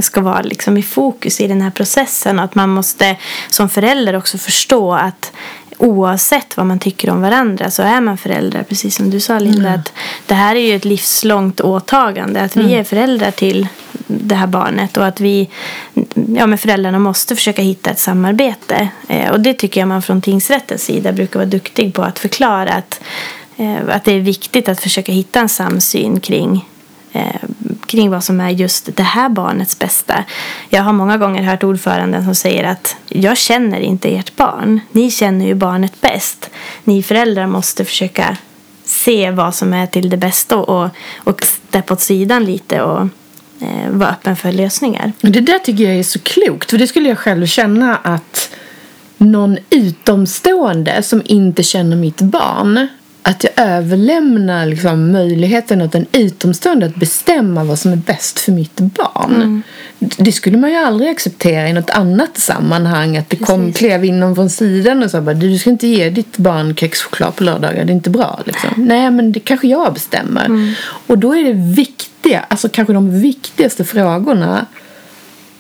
[0.02, 3.16] ska vara liksom i fokus i den här processen att man måste
[3.48, 5.32] som förälder också förstå att
[5.78, 9.68] oavsett vad man tycker om varandra så är man föräldrar, precis som du sa Linda.
[9.68, 9.80] Mm.
[9.80, 9.92] Att
[10.26, 12.42] det här är ju ett livslångt åtagande.
[12.42, 12.80] Att vi mm.
[12.80, 13.68] är föräldrar till
[14.06, 15.48] det här barnet och att vi
[16.36, 18.88] ja, med föräldrarna måste försöka hitta ett samarbete.
[19.08, 22.72] Eh, och det tycker jag man från tingsrättens sida brukar vara duktig på att förklara.
[22.72, 23.00] Att,
[23.56, 26.64] eh, att det är viktigt att försöka hitta en samsyn kring
[27.14, 27.48] eh,
[27.86, 30.24] kring vad som är just det här barnets bästa.
[30.68, 34.80] Jag har många gånger hört ordföranden som säger att jag känner inte ert barn.
[34.92, 36.50] Ni känner ju barnet bäst.
[36.84, 38.36] Ni föräldrar måste försöka
[38.84, 43.00] se vad som är till det bästa och, och steppa åt sidan lite och
[43.60, 45.12] eh, vara öppen för lösningar.
[45.20, 46.70] Det där tycker jag är så klokt.
[46.70, 48.50] För det skulle jag själv känna att
[49.18, 52.88] någon utomstående som inte känner mitt barn
[53.26, 58.52] att jag överlämnar liksom möjligheten åt en utomstående att bestämma vad som är bäst för
[58.52, 59.62] mitt barn.
[59.98, 63.16] Det skulle man ju aldrig acceptera i något annat sammanhang.
[63.16, 66.10] Att det kom, klev in någon från sidan och sa bara, du ska inte ge
[66.10, 68.40] ditt barn kexchoklad på lördagar, det är inte bra.
[68.46, 68.70] Liksom.
[68.76, 70.74] Nej, men det kanske jag bestämmer.
[71.06, 74.66] Och då är det viktiga, alltså kanske de viktigaste frågorna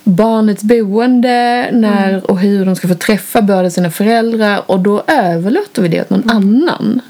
[0.04, 5.82] barnets boende när och hur de ska få träffa båda sina föräldrar och då överlåter
[5.82, 7.00] vi det åt någon annan.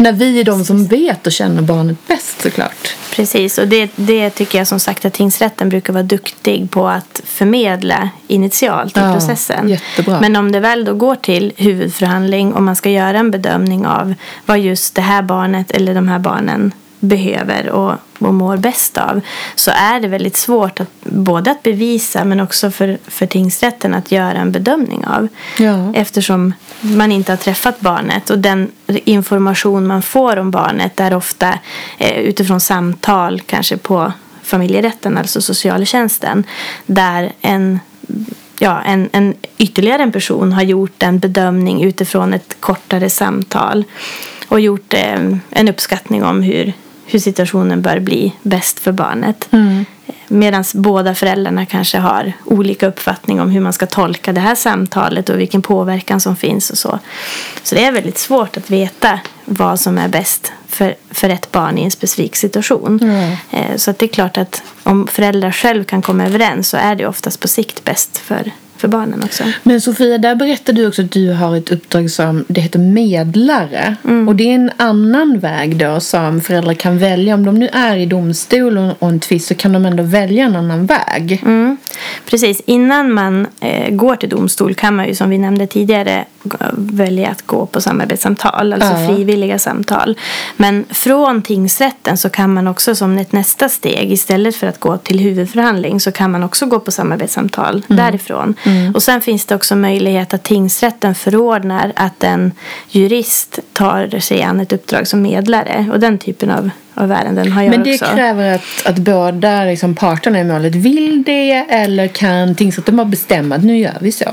[0.00, 2.94] När vi är de som vet och känner barnet bäst såklart.
[3.14, 7.20] Precis, och det, det tycker jag som sagt att tingsrätten brukar vara duktig på att
[7.24, 9.68] förmedla initialt i Ja, processen.
[9.68, 10.20] jättebra.
[10.20, 14.14] Men om det väl då går till huvudförhandling och man ska göra en bedömning av
[14.46, 19.20] vad just det här barnet eller de här barnen behöver och, och mår bäst av
[19.54, 24.12] så är det väldigt svårt att både att bevisa men också för, för tingsrätten att
[24.12, 25.28] göra en bedömning av.
[25.58, 25.92] Ja.
[25.94, 31.58] Eftersom man inte har träffat barnet och den information man får om barnet är ofta
[31.98, 36.44] eh, utifrån samtal kanske på familjerätten, alltså socialtjänsten,
[36.86, 37.80] där en
[38.60, 43.84] Ja, en, en ytterligare en person har gjort en bedömning utifrån ett kortare samtal
[44.48, 46.72] och gjort eh, en uppskattning om hur,
[47.10, 49.48] hur situationen bör bli bäst för barnet.
[50.28, 55.28] Medan båda föräldrarna kanske har olika uppfattning om hur man ska tolka det här samtalet
[55.28, 56.98] och vilken påverkan som finns och så.
[57.62, 61.78] Så det är väldigt svårt att veta vad som är bäst för, för ett barn
[61.78, 63.00] i en specifik situation.
[63.50, 67.06] Eh, Så det är klart att om föräldrar själv kan komma överens så är det
[67.06, 69.44] oftast på sikt bäst för, för barnen också.
[69.62, 73.96] Men Sofia, där berättar du också att du har ett uppdrag som det heter medlare.
[74.04, 74.28] Mm.
[74.28, 77.34] Och det är en annan väg då som föräldrar kan välja.
[77.34, 80.56] Om de nu är i domstol och- en tvist så kan de ändå välja en
[80.56, 81.42] annan väg.
[81.46, 81.76] Mm.
[82.30, 86.24] Precis, innan man eh, går till domstol kan man ju som vi nämnde tidigare
[86.76, 89.06] välja att gå på samarbetssamtal, alltså Ja.
[89.08, 90.18] frivilliga samtal.
[90.56, 94.96] Men från tingsrätten så kan man också som ett nästa steg istället för att gå
[94.96, 98.54] till huvudförhandling så kan man också gå på samarbetssamtal därifrån.
[98.94, 102.52] Och sen finns det också möjlighet att tingsrätten förordnar att en
[102.90, 107.62] jurist tar sig an ett uppdrag som medlare och den typen av, av ärenden har
[107.62, 108.04] jag Men det också.
[108.14, 113.54] kräver att, att båda liksom, parterna i målet vill det eller kan tingsrätten bara bestämma
[113.54, 114.24] att nu gör vi så?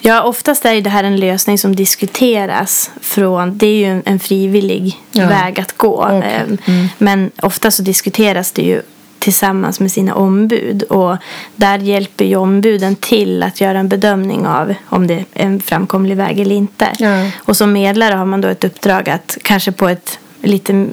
[0.00, 4.18] Ja, oftast är det här en lösning som diskuteras från, det är ju en, en
[4.20, 5.26] frivillig Ja.
[5.28, 6.04] väg att gå.
[6.10, 6.58] Okej.
[6.66, 8.82] Eh, Men ofta så diskuteras det ju
[9.20, 11.16] tillsammans med sina ombud och
[11.56, 16.16] där hjälper ju ombuden till att göra en bedömning av om det är en framkomlig
[16.16, 16.88] väg eller inte.
[16.98, 17.30] Ja.
[17.36, 20.86] Och som medlare har man då ett uppdrag att kanske på ett lite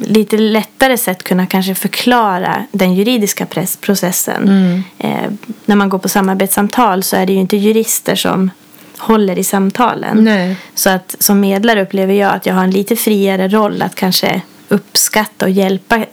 [0.00, 3.46] lite lättare sätt kunna kanske förklara den juridiska
[3.80, 4.42] processen.
[4.42, 4.82] Mm.
[4.98, 5.30] Eh,
[5.64, 8.50] när man går på samarbetssamtal så är det ju inte jurister som
[8.98, 10.24] håller i samtalen.
[10.24, 10.56] Nej.
[10.74, 14.42] Så att som medlare upplever jag att jag har en lite friare roll att kanske
[14.68, 16.04] uppskatta och hjälpa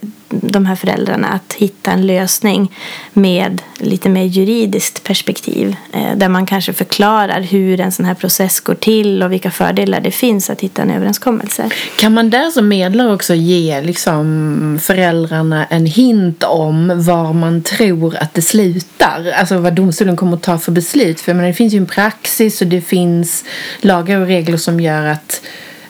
[0.41, 2.71] de här föräldrarna att hitta en lösning
[3.13, 5.75] med lite mer juridiskt perspektiv.
[5.93, 9.99] Eh, där man kanske förklarar hur en sån här process går till och vilka fördelar
[9.99, 11.69] det finns att hitta en överenskommelse.
[11.99, 18.15] Kan man där som medlare också ge liksom, föräldrarna en hint om var man tror
[18.15, 19.33] att det slutar?
[19.35, 21.21] Alltså vad domstolen kommer att ta för beslut?
[21.21, 23.43] För menar, det finns ju en praxis och det finns
[23.81, 25.41] lagar och regler som gör att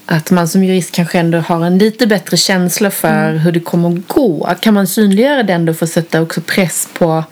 [0.06, 3.38] att man som jurist kanske ändå har en lite bättre känsla för Mm.
[3.40, 4.56] hur det kommer att gå.
[4.62, 7.24] Kan man synliggöra den då för att sätta också press på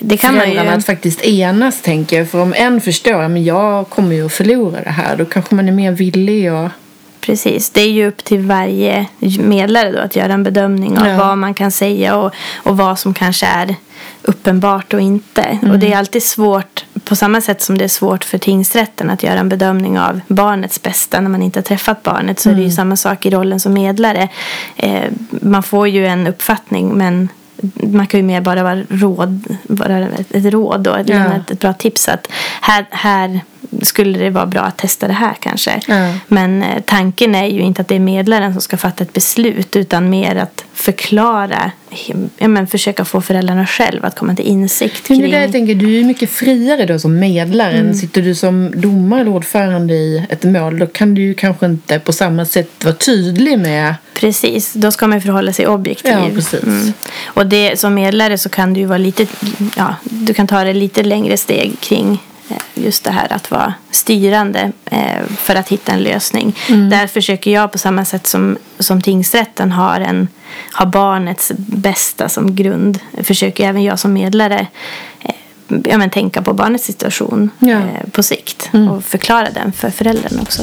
[0.00, 0.76] Det kan man föräldrarna ju.
[0.78, 2.28] att faktiskt enas, tänker jag.
[2.28, 5.68] För om en förstår att jag kommer ju att förlora det här, då kanske man
[5.68, 6.70] är mer villig att...
[7.26, 9.06] Precis, det är ju upp till varje
[9.40, 11.16] medlare då att göra en bedömning av Ja.
[11.16, 13.74] vad man kan säga och, och vad som kanske är
[14.22, 15.58] uppenbart och inte.
[15.72, 19.22] Och det är alltid svårt, på samma sätt som det är svårt för tingsrätten att
[19.22, 22.62] göra en bedömning av barnets bästa när man inte har träffat barnet så är det
[22.62, 24.28] ju samma sak i rollen som medlare.
[24.76, 27.28] Eh, man får ju en uppfattning men
[27.82, 31.24] man kan ju mer bara vara råd, bara ett, råd då, Ja.
[31.50, 32.28] ett bra tips att
[32.60, 33.40] här, här
[33.82, 35.80] skulle det vara bra att testa det här kanske.
[35.86, 36.12] Ja.
[36.28, 39.76] Men eh, tanken är ju inte att det är medlaren som ska fatta ett beslut
[39.76, 41.70] utan mer att förklara,
[42.38, 45.30] ja, men försöka få föräldrarna själva att komma till insikt Men kring...
[45.30, 47.72] det där jag tänker, du är mycket friare då som medlare.
[47.72, 51.66] än Sitter du som domare eller ordförande i ett mål, då kan du ju kanske
[51.66, 53.94] inte på samma sätt vara tydlig med...
[54.14, 56.12] Precis, då ska man ju förhålla sig objektiv.
[56.12, 56.92] Ja, precis.
[57.24, 59.26] Och det, som medlare så kan du ju vara lite,
[59.76, 62.18] ja, du kan ta det lite längre steg kring
[62.74, 66.56] just det här att vara styrande eh, för att hitta en lösning.
[66.90, 70.28] Där försöker jag på samma sätt som, som tingsrätten har, en,
[70.72, 72.98] har barnets bästa som grund.
[73.22, 74.66] Försöker även jag som medlare
[75.22, 75.34] eh,
[75.84, 77.68] ja, men tänka på barnets situation Ja.
[77.68, 80.62] eh, på sikt och förklara den för föräldrarna också.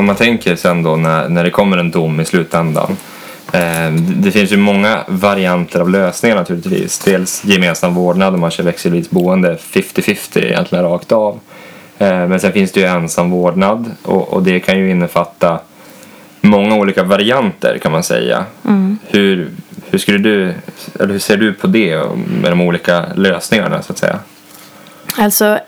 [0.00, 2.96] Om man tänker sen då när, när det kommer en dom i slutändan.
[3.52, 6.98] Eh, det finns ju många varianter av lösningar naturligtvis.
[6.98, 11.40] Dels gemensam vårdnad om man kör växelvis boende 50-50 egentligen rakt av.
[11.98, 15.60] Eh, men sen finns det ju ensam vårdnad och, och det kan ju innefatta
[16.40, 18.44] många olika varianter kan man säga.
[19.08, 19.50] Hur,
[19.90, 20.54] hur, skulle du,
[21.00, 22.02] eller hur ser du på det
[22.42, 24.18] med de olika lösningarna så att säga?
[25.16, 25.58] Alltså,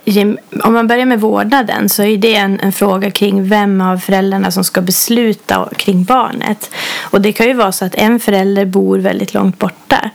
[0.65, 4.51] om man börjar med vårdnaden så är det en, en fråga kring vem av föräldrarna
[4.51, 6.71] som ska besluta kring barnet.
[7.01, 10.11] Och det kan ju vara så att en förälder bor väldigt långt borta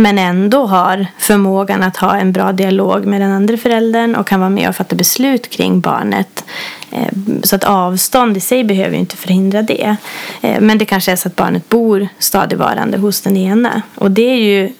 [0.00, 4.40] men ändå har förmågan att ha en bra dialog med den andra föräldern och kan
[4.40, 6.44] vara med och fatta beslut kring barnet.
[6.90, 7.08] Eh,
[7.42, 9.96] så att avstånd i sig behöver ju inte förhindra det.
[10.40, 13.82] Eh, men det kanske är så att barnet bor stadigvarande hos den ena.
[13.94, 14.72] Och det är ju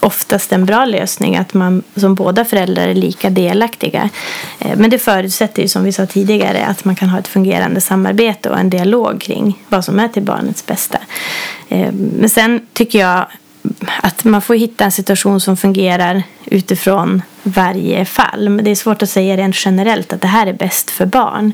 [0.00, 4.10] oftast en bra lösning att man som båda föräldrar är lika delaktiga.
[4.58, 7.80] Eh, men det förutsätter ju som vi sa tidigare att man kan ha ett fungerande
[7.80, 10.98] samarbete och en dialog kring vad som är till barnets bästa.
[11.92, 13.26] Men sen tycker jag
[14.02, 18.48] att man får hitta en situation som fungerar utifrån varje fall.
[18.48, 21.52] Men det är svårt att säga rent generellt att det här är bäst för barn.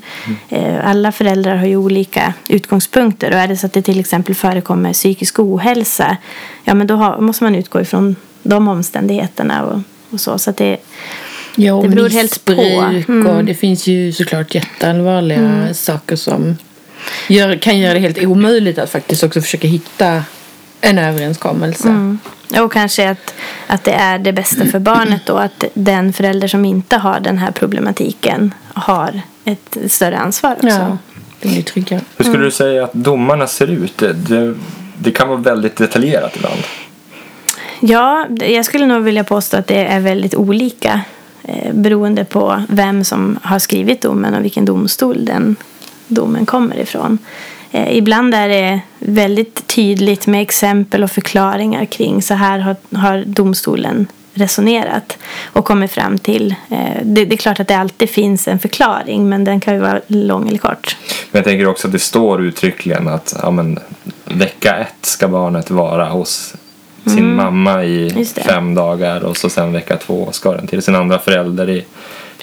[0.48, 4.35] Eh, Alla föräldrar har ju olika utgångspunkter och är det så att det till exempel
[4.35, 6.16] förekommer psykisk ohälsa
[6.64, 10.38] ja men då har, måste man utgå ifrån de omständigheterna och, och så.
[10.38, 10.79] Så att det,
[11.57, 12.53] Ja, Det beror helt på.
[12.53, 13.27] Mm.
[13.27, 16.57] och det finns ju såklart jätteallvarliga saker som
[17.29, 20.25] gör, kan göra det helt omöjligt att faktiskt också försöka hitta
[20.82, 21.88] en överenskommelse.
[21.88, 22.18] Mm.
[22.60, 23.34] Och kanske att,
[23.66, 25.36] att det är det bästa för barnet då.
[25.36, 30.68] Att den förälder som inte har den här problematiken har ett större ansvar också.
[30.68, 30.98] Ja,
[31.40, 32.00] det blir tryggare.
[32.16, 33.98] Hur skulle du säga att domarna ser ut?
[33.98, 34.54] Det, det,
[34.98, 36.60] det kan vara väldigt detaljerat ibland.
[37.80, 41.00] Ja, jag skulle nog vilja påstå att det är väldigt olika
[41.42, 45.56] eh, beroende på vem som har skrivit domen och vilken domstol den
[46.08, 47.18] domen kommer ifrån.
[47.72, 53.24] Eh, ibland är det väldigt tydligt med exempel och förklaringar kring så här har, har
[53.26, 56.54] domstolen resonerat och kommit fram till.
[56.70, 59.80] Eh, det, det är klart att det alltid finns en förklaring men den kan ju
[59.80, 60.96] vara lång eller kort.
[61.30, 63.78] Men jag tänker också att det står uttryckligen att ja, men,
[64.24, 66.54] vecka ett ska barnet vara hos
[67.04, 68.18] sin mamma i Mm.
[68.18, 68.42] Just det.
[68.42, 71.85] fem dagar och så sen vecka två ska den till sin andra förälder i,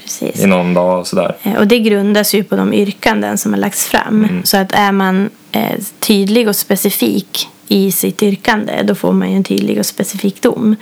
[0.10, 0.43] Precis.
[0.43, 1.36] i någon dag och sådär.
[1.43, 4.41] Eh, Och det grundas ju på de yrkanden som har lagts fram.
[4.43, 9.36] Så att är man eh, tydlig och specifik i sitt yrkande då får man ju
[9.38, 10.76] en tydlig och specifik dom.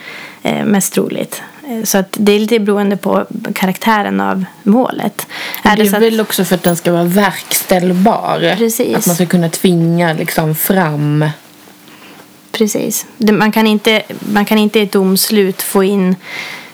[0.43, 1.41] Eh, mest troligt.
[1.69, 5.27] Eh, så att det är lite beroende på karaktären av målet.
[5.63, 8.55] Det Är är det så att, väl också för att den ska vara verkställbar.
[8.57, 8.95] Precis.
[8.97, 11.25] Att man ska kunna tvinga liksom fram.
[12.51, 13.05] precis.
[13.17, 14.01] Det, man, kan inte,
[14.33, 16.15] man kan inte i ett domslut få in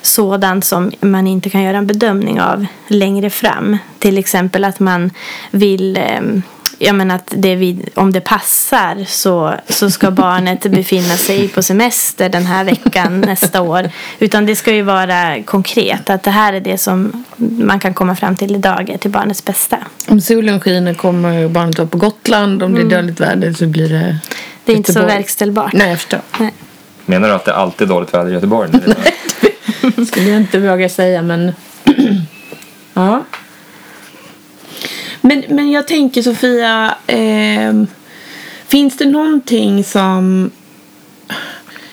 [0.06, 3.78] sådant som man inte kan göra en bedömning av längre fram.
[4.00, 5.12] Till exempel att man
[5.52, 6.42] vill ehm,
[6.78, 11.64] jag menar att det vid, om det passar så, så ska barnet befinna sig på
[11.64, 13.90] semester den här veckan nästa år.
[14.20, 16.10] Utan det ska ju vara konkret.
[16.10, 19.46] Att det här är det som man kan komma fram till idag är till barnets
[19.46, 19.78] bästa.
[20.08, 22.64] Om solen skiner kommer barnet vara på Gotland.
[22.64, 24.18] Om det är dåligt väder så blir det
[24.66, 25.74] Det är inte så verkställbart.
[25.74, 26.22] Nej, jag förstår.
[26.40, 26.54] Nej.
[27.06, 28.70] Menar du att det alltid är dåligt väder i Göteborg?
[28.88, 28.94] nu?
[30.08, 31.52] skulle jag inte våga säga, men...
[32.94, 33.24] ja.
[35.22, 36.96] Men, men jag tänker, Sofia...
[37.08, 37.88] ehm,
[38.68, 40.52] finns det någonting som...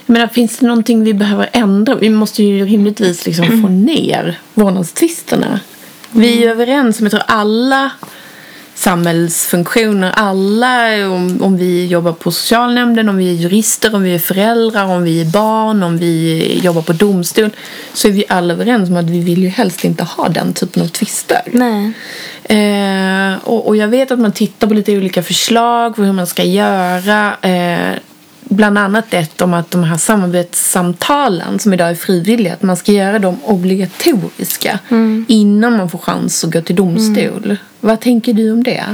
[0.06, 1.94] Jag menar, finns det någonting vi behöver ändra?
[1.94, 5.60] Vi måste ju rimligtvis liksom få ner vårdnadstvisterna.
[6.12, 7.90] Vi är ju överens om, jag tror alla
[8.80, 14.18] samhällsfunktioner, alla, om, om vi jobbar på socialnämnden, om vi är jurister, om vi är
[14.18, 17.50] föräldrar, om vi är barn, om vi jobbar på domstol,
[17.92, 20.82] så är vi alla överens om att vi vill ju helst inte ha den typen
[20.82, 21.40] av tvister.
[21.46, 21.92] Nej.
[22.44, 26.26] Eh, och, och jag vet att man tittar på lite olika förslag på hur man
[26.26, 27.36] ska göra.
[27.42, 27.98] Eh,
[28.50, 32.92] bland annat ett om att de här samarbetssamtalen som idag är frivilliga, att man ska
[32.92, 34.78] göra dem obligatoriska
[35.28, 37.56] innan man får chans att gå till domstol.
[37.80, 38.84] Vad tänker du om det?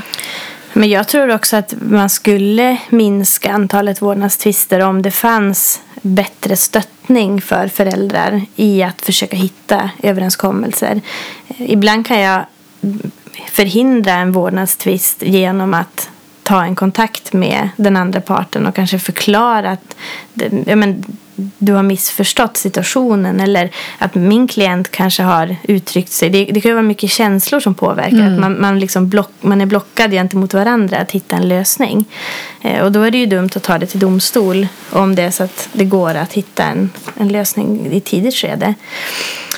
[0.73, 7.41] Men jag tror också att man skulle minska antalet vårdnadstvister om det fanns bättre stöttning
[7.41, 11.01] för föräldrar i att försöka hitta överenskommelser.
[11.49, 12.47] Eh, Ibland kan jag
[13.51, 16.09] förhindra en vårdnadstvist genom att
[16.47, 19.97] ta en kontakt med den andra parten och kanske förklara att
[20.67, 21.05] ja, men,
[21.59, 26.31] du har missförstått situationen eller att min klient kanske har uttryckt sig.
[26.31, 28.33] Det, det kan ju vara mycket känslor som påverkar.
[28.33, 32.05] Att man, man, liksom block, man är blockad gentemot varandra att hitta en lösning.
[32.63, 35.31] Eh, och då är det ju dumt att ta det till domstol om det är
[35.31, 38.75] så att det går att hitta en, en lösning i tidigt skede.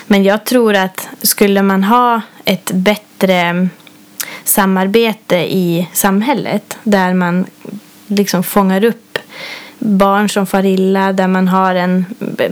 [0.07, 3.69] Men jag tror att skulle man ha ett bättre
[4.49, 7.47] samarbete i samhället där man
[8.07, 9.19] liksom fångar upp
[9.79, 12.07] barn som far illa, där man har en,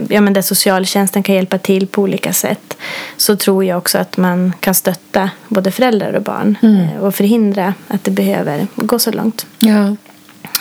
[0.09, 2.77] ja men där socialtjänsten kan hjälpa till på olika sätt
[3.17, 7.73] så tror jag också att man kan stötta både föräldrar och barn eh, och förhindra
[7.87, 9.45] att det behöver gå så långt.
[9.59, 9.95] Ja.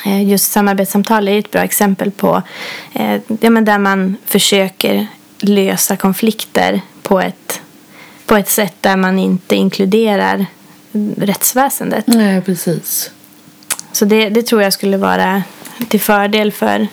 [0.04, 2.42] Eh, Just samarbetssamtal är ett bra exempel på
[2.92, 5.06] eh, ja, men där man försöker
[5.38, 7.60] lösa konflikter på ett,
[8.26, 10.46] på ett sätt där man inte inkluderar
[11.16, 12.06] rättsväsendet.
[12.06, 13.10] Nej, precis.
[13.92, 15.42] Så det, det tror jag skulle vara
[15.88, 16.88] till fördel för,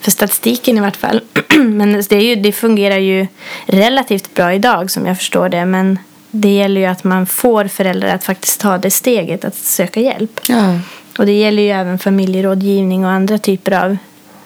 [0.00, 1.20] för statistiken i vart fall.
[1.56, 3.26] Men det, är ju, det fungerar ju
[3.66, 5.64] relativt bra idag som jag förstår det.
[5.64, 5.98] Men
[6.30, 10.40] det gäller ju att man får föräldrar att faktiskt ta det steget att söka hjälp.
[10.46, 10.78] Ja.
[11.18, 13.96] Och det gäller ju även familjerådgivning och andra typer av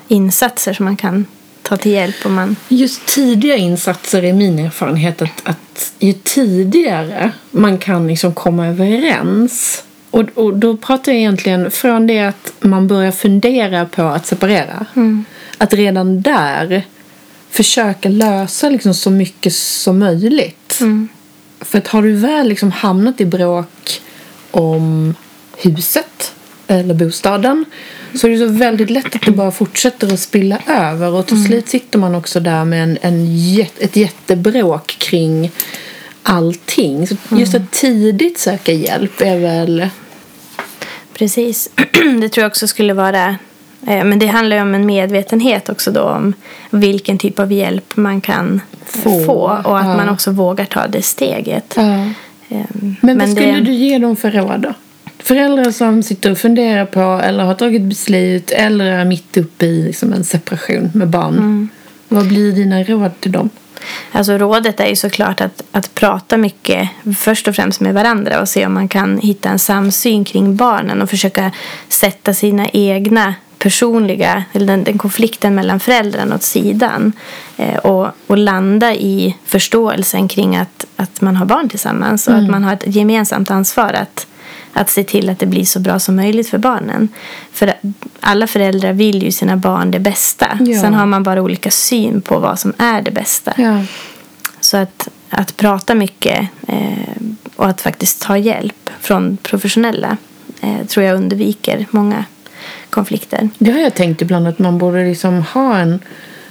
[0.09, 1.27] insatser som man kan
[1.65, 2.57] ta till hjälp om man...
[2.69, 9.85] Just tidiga insatser är min erfarenhet att, att ju tidigare man kan liksom komma överens
[10.11, 14.87] och, och då pratar jag egentligen från det att man börjar fundera på att separera.
[15.59, 16.85] Att redan där
[17.51, 20.79] försöka lösa liksom så mycket som möjligt.
[21.61, 24.01] För att har du väl liksom hamnat i bråk
[24.51, 25.15] om
[25.57, 26.35] huset
[26.67, 27.65] eller bostaden
[28.15, 31.45] så är det så väldigt lätt att det bara fortsätter att spilla över och till
[31.45, 35.51] slut sitter man också där med en, en jät- ett jättebråk kring
[36.23, 37.07] allting.
[37.07, 39.89] Så just att tidigt söka hjälp är väl...
[41.19, 41.69] Precis.
[42.21, 43.27] Det tror jag också skulle vara...
[43.87, 46.33] eh, Men det handlar ju om en medvetenhet också då om
[46.71, 49.97] vilken typ av hjälp man kan Få, få, och att ja.
[49.97, 51.75] man också vågar ta det steget.
[51.77, 51.83] Ja.
[52.49, 54.75] Ehm, Men, vad skulle det, du ge dem för råd då?
[55.25, 59.83] Föräldrar som sitter och funderar på eller har tagit beslut eller är mitt uppe i
[59.83, 61.35] liksom en separation med barn.
[61.35, 61.69] Mm.
[62.09, 63.51] Vad blir dina råd till dem?
[64.13, 68.49] Alltså rådet är ju såklart att, att prata mycket först och främst med varandra och
[68.49, 71.53] se om man kan hitta en samsyn kring barnen och försöka
[71.89, 77.13] sätta sina egna personliga, eller den, den konflikten mellan föräldrarna åt sidan
[77.57, 82.51] eh, och, och landa i förståelsen kring att, att man har barn tillsammans och att
[82.51, 84.27] man har ett gemensamt ansvar att,
[84.75, 87.09] att se till att det blir så bra som möjligt för barnen.
[87.53, 87.75] För
[88.21, 90.59] alla föräldrar vill ju sina barn det bästa.
[90.61, 90.81] Ja.
[90.81, 93.53] Sen har man bara olika syn på vad som är det bästa.
[93.57, 93.81] Ja.
[94.61, 97.15] Så att, att prata mycket eh,
[97.57, 100.17] och att faktiskt ta hjälp från professionella
[100.61, 102.25] eh, tror jag undviker många
[102.91, 103.49] konflikter.
[103.59, 106.01] Det har jag tänkt ibland att man borde liksom ha en,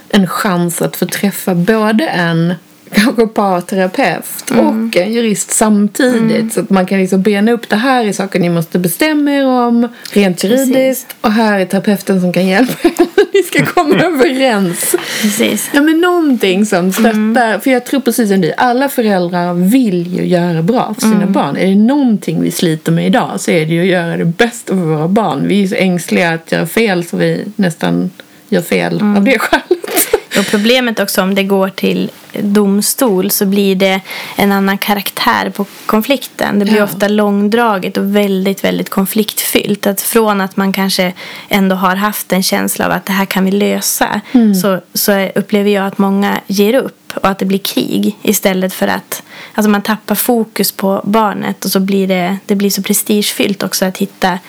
[0.10, 2.54] en chans att få träffa både en
[2.96, 4.66] kanske parterapeut Mm.
[4.90, 6.54] och en jurist samtidigt.
[6.54, 9.46] Så att man kan liksom bena upp det här är saker ni måste bestämma er
[9.48, 11.16] om rent juridiskt.
[11.22, 12.92] Och här är terapeuten som kan hjälpa er.
[13.34, 14.96] ni ska komma överens.
[15.22, 15.70] Precis.
[15.74, 17.10] Ja men någonting som stöttar.
[17.10, 17.62] Mm.
[17.62, 18.54] För jag tror precis som du.
[18.58, 21.32] Alla föräldrar vill ju göra bra för sina Mm.
[21.34, 21.58] barn.
[21.58, 24.74] Är det någonting vi sliter med idag så är det ju att göra det bästa
[24.74, 25.48] för våra barn.
[25.48, 28.10] Vi är så ängsliga att göra fel så vi nästan
[28.50, 29.18] gör fel Mm.
[29.18, 29.93] av det skälet.
[30.40, 34.02] Och problemet också om det går till domstol så blir det
[34.36, 36.60] en annan karaktär på konflikten.
[36.60, 36.84] Det blir Ja.
[36.84, 39.88] ofta långdraget och väldigt, väldigt konfliktfyllt.
[39.88, 41.14] Att från att man kanske
[41.50, 44.22] ändå har haft en känsla av att det här kan vi lösa
[44.62, 48.88] så, så upplever jag att många ger upp och att det blir krig istället för
[48.88, 49.24] att
[49.54, 53.86] alltså man tappar fokus på barnet och så blir det, det blir så prestigefyllt också
[53.86, 54.40] att hitta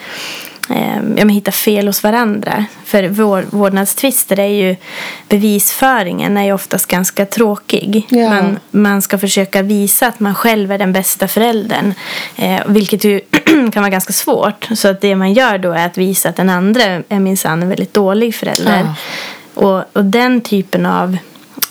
[0.70, 2.64] eh, ja, men hitta fel hos varandra.
[2.84, 4.76] För vår, vårdnadstvister är ju
[5.28, 8.06] bevisföringen är ju oftast ganska tråkig.
[8.08, 8.30] Ja.
[8.30, 11.94] Man, man ska försöka visa att man själv är den bästa föräldern.
[12.36, 14.68] Eh, vilket ju kan vara ganska svårt.
[14.74, 17.68] Så att det man gör då är att visa att den andra är minsann en
[17.68, 18.94] väldigt dålig förälder.
[19.54, 21.16] Och, och den typen av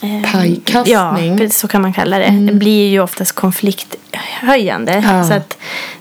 [0.02, 1.38] eh, Pajkastning.
[1.40, 2.30] Ja, så kan man kalla det.
[2.48, 5.04] Det blir ju oftast konflikthöjande.
[5.08, 5.24] Ja.
[5.24, 5.58] Så att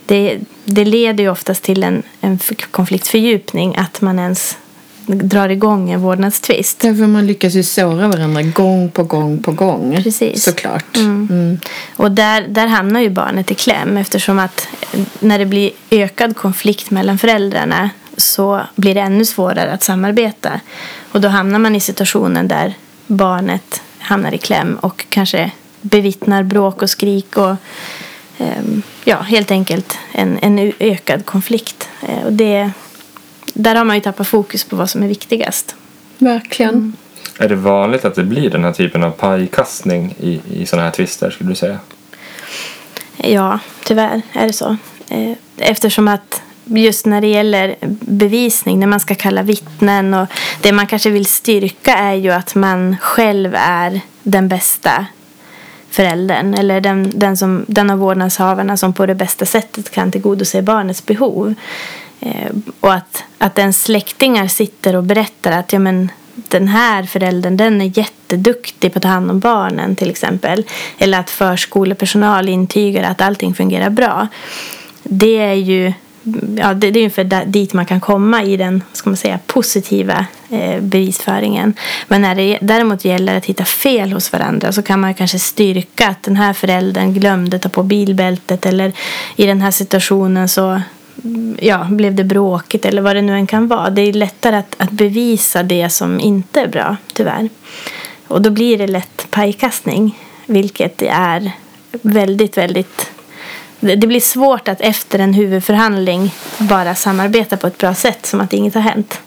[0.07, 2.39] det, det leder ju oftast till en, en
[2.71, 4.57] konfliktfördjupning att man ens
[5.07, 6.81] drar igång en vårdnadstvist.
[6.81, 10.01] Därför man lyckas ju såra varandra gång på gång på gång.
[10.03, 10.45] Precis.
[10.45, 10.97] Såklart.
[10.97, 11.59] Mm.
[11.97, 14.69] Och där, där hamnar ju barnet i kläm eftersom att
[15.21, 20.61] när det blir ökad konflikt mellan föräldrarna så blir det ännu svårare att samarbeta.
[21.13, 22.75] Och då hamnar man i situationen där
[23.07, 25.51] barnet hamnar i kläm och kanske
[25.81, 27.57] bevittnar bråk och skrik och
[29.05, 31.88] ja, helt enkelt en, en ökad konflikt.
[32.09, 32.70] Eh, Och det,
[33.55, 35.74] där har man ju tappat fokus på vad som är viktigast.
[36.18, 36.97] Verkligen.
[37.38, 40.93] Är det vanligt att det blir den här typen av pajkastning i, i sådana här
[40.95, 41.78] tvister skulle du säga?
[43.16, 44.76] Ja, tyvärr är det så.
[45.09, 50.26] Eh, Eftersom att just när det gäller bevisning, när man ska kalla vittnen och
[50.62, 55.07] det man kanske vill styrka är ju att man själv är den bästa
[55.93, 60.62] föräldern eller den, den, som, den av vårdnadshavarna som på det bästa sättet kan tillgodose
[60.62, 61.55] barnets behov.
[62.20, 67.57] Eh, och att, att ens släktingar sitter och berättar att ja, men, den här föräldern
[67.57, 70.64] den är jätteduktig på att ta hand om barnen till exempel.
[70.99, 74.28] Eller att förskolepersonal intygar att allting fungerar bra.
[75.03, 75.93] Det är ju
[76.57, 80.27] ja, det, det är ungefär dit man kan komma i den ska man säga, positiva
[80.51, 81.75] eh, bevisföringen.
[82.09, 86.09] Men när det däremot gäller att hitta fel hos varandra så kan man kanske styrka
[86.09, 88.93] att den här föräldern glömde ta på bilbältet eller
[89.37, 90.81] i den här situationen så
[91.59, 93.91] ja, blev det bråkigt eller vad det nu än kan vara.
[93.91, 97.49] Det är lättare att, att bevisa det som inte är bra, tyvärr.
[98.29, 101.53] Och då blir det lätt pajkastning, vilket är
[101.91, 103.12] väldigt, väldigt
[103.83, 108.53] det blir svårt att efter en huvudförhandling bara samarbeta på ett bra sätt som att
[108.53, 109.20] inget har hänt.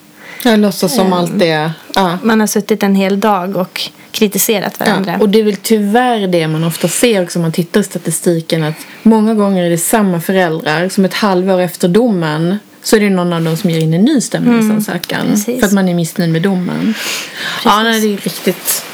[0.43, 2.17] Jag låtsas som allt det ja.
[2.23, 3.81] Man har suttit en hel dag och
[4.11, 5.11] kritiserat varandra.
[5.11, 7.83] Ja, och det är väl tyvärr det man ofta ser också om man tittar i
[7.83, 12.99] statistiken att många gånger är det samma föräldrar som ett halvår efter domen så är
[12.99, 15.93] det någon av dem som ger in en ny stämningsansökan mm, för att man är
[15.93, 16.79] missnöjd med domen.
[16.79, 17.65] Precis.
[17.65, 18.85] Ja, nej, det är riktigt.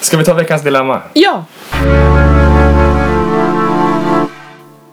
[0.00, 1.02] Ska vi ta veckans dilemma?
[1.14, 1.44] Ja!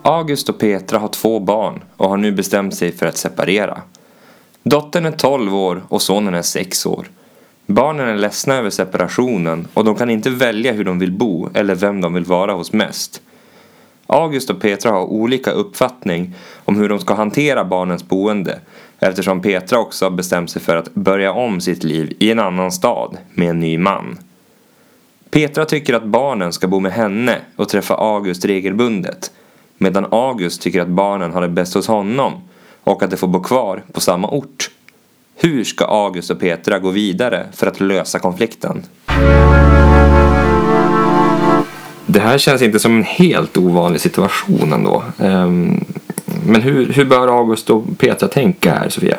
[0.09, 3.81] August och Petra har två barn och har nu bestämt sig för att separera.
[4.63, 7.05] Dottern är 12 år och sonen är 6 år.
[7.65, 11.75] Barnen är ledsna över separationen och de kan inte välja hur de vill bo eller
[11.75, 13.21] vem de vill vara hos mest.
[14.07, 16.35] August och Petra har olika uppfattning
[16.65, 18.59] om hur de ska hantera barnens boende
[18.99, 22.71] eftersom Petra också har bestämt sig för att börja om sitt liv i en annan
[22.71, 24.19] stad med en ny man.
[25.29, 29.31] Petra tycker att barnen ska bo med henne och träffa August regelbundet
[29.79, 32.33] medan August tycker att barnen har det bäst hos honom
[32.83, 34.69] och att de får bo kvar på samma ort.
[35.35, 38.83] Hur ska August och Petra gå vidare för att lösa konflikten?
[42.05, 45.03] Det här känns inte som en helt ovanlig situation ändå.
[45.19, 45.85] Ehm,
[46.45, 49.17] men hur, hur bör August och Petra tänka här, Sofia?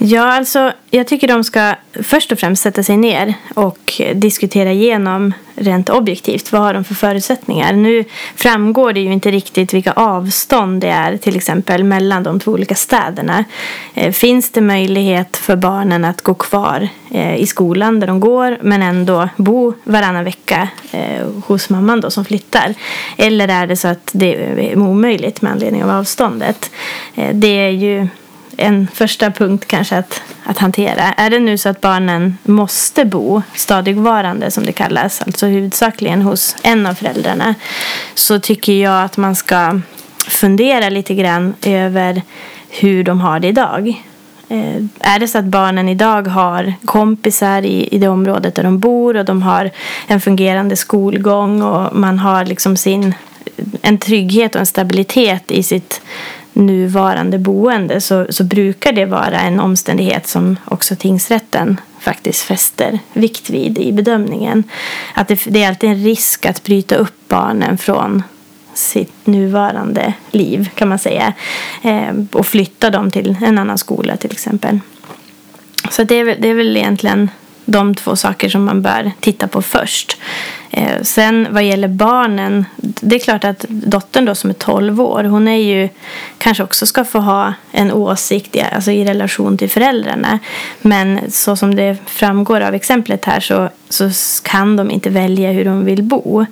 [0.00, 5.32] Ja, alltså jag tycker de ska först och främst sätta sig ner och diskutera igenom
[5.54, 6.52] rent objektivt.
[6.52, 7.72] Vad har de för förutsättningar?
[7.72, 8.04] Nu
[8.36, 12.74] framgår det ju inte riktigt vilka avstånd det är till exempel mellan de två olika
[12.74, 13.44] städerna.
[13.94, 18.58] Eh, finns det möjlighet för barnen att gå kvar eh, i skolan där de går
[18.62, 22.74] men ändå bo varannan vecka eh, hos mamman då som flyttar?
[23.16, 26.70] Eller är det så att det är omöjligt med anledning av avståndet?
[27.32, 28.08] Det är ju
[28.58, 31.02] en första punkt kanske att, att hantera.
[31.02, 36.56] Är det nu så att barnen måste bo stadigvarande som det kallas, alltså huvudsakligen hos
[36.62, 37.54] en av föräldrarna,
[38.14, 39.80] så tycker jag att man ska
[40.28, 42.22] fundera lite grann över
[42.68, 44.02] hur de har det idag.
[44.48, 48.78] Eh, är det så att barnen idag har kompisar i, i det området där de
[48.78, 49.70] bor och de har
[50.06, 53.14] en fungerande skolgång och man har liksom sin,
[53.82, 56.00] en trygghet och en stabilitet i sitt
[56.58, 63.50] nuvarande boende så, så brukar det vara en omständighet som också tingsrätten faktiskt fäster vikt
[63.50, 64.64] vid i bedömningen.
[65.14, 68.22] Att det, det är alltid en risk att bryta upp barnen från
[68.74, 71.32] sitt nuvarande liv kan man säga
[71.82, 74.80] eh, och flytta dem till en annan skola till exempel.
[75.90, 77.30] Så det är, det är väl egentligen
[77.64, 80.16] de två saker som man bör titta på först.
[80.70, 85.24] Eh, sen vad gäller barnen, det är klart att dottern då som är 12 år,
[85.24, 85.88] hon är ju
[86.38, 90.38] kanske också ska få ha en åsikt i, alltså i relation till föräldrarna.
[90.80, 94.10] Men så som det framgår av exemplet här så, så
[94.42, 96.46] kan de inte välja hur de vill bo.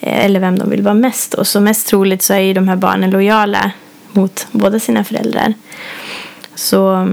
[0.00, 1.50] Eh, eller vem de vill vara mest hos.
[1.50, 3.70] Så mest troligt så är ju de här barnen lojala
[4.12, 5.54] mot båda sina föräldrar.
[6.54, 7.08] Så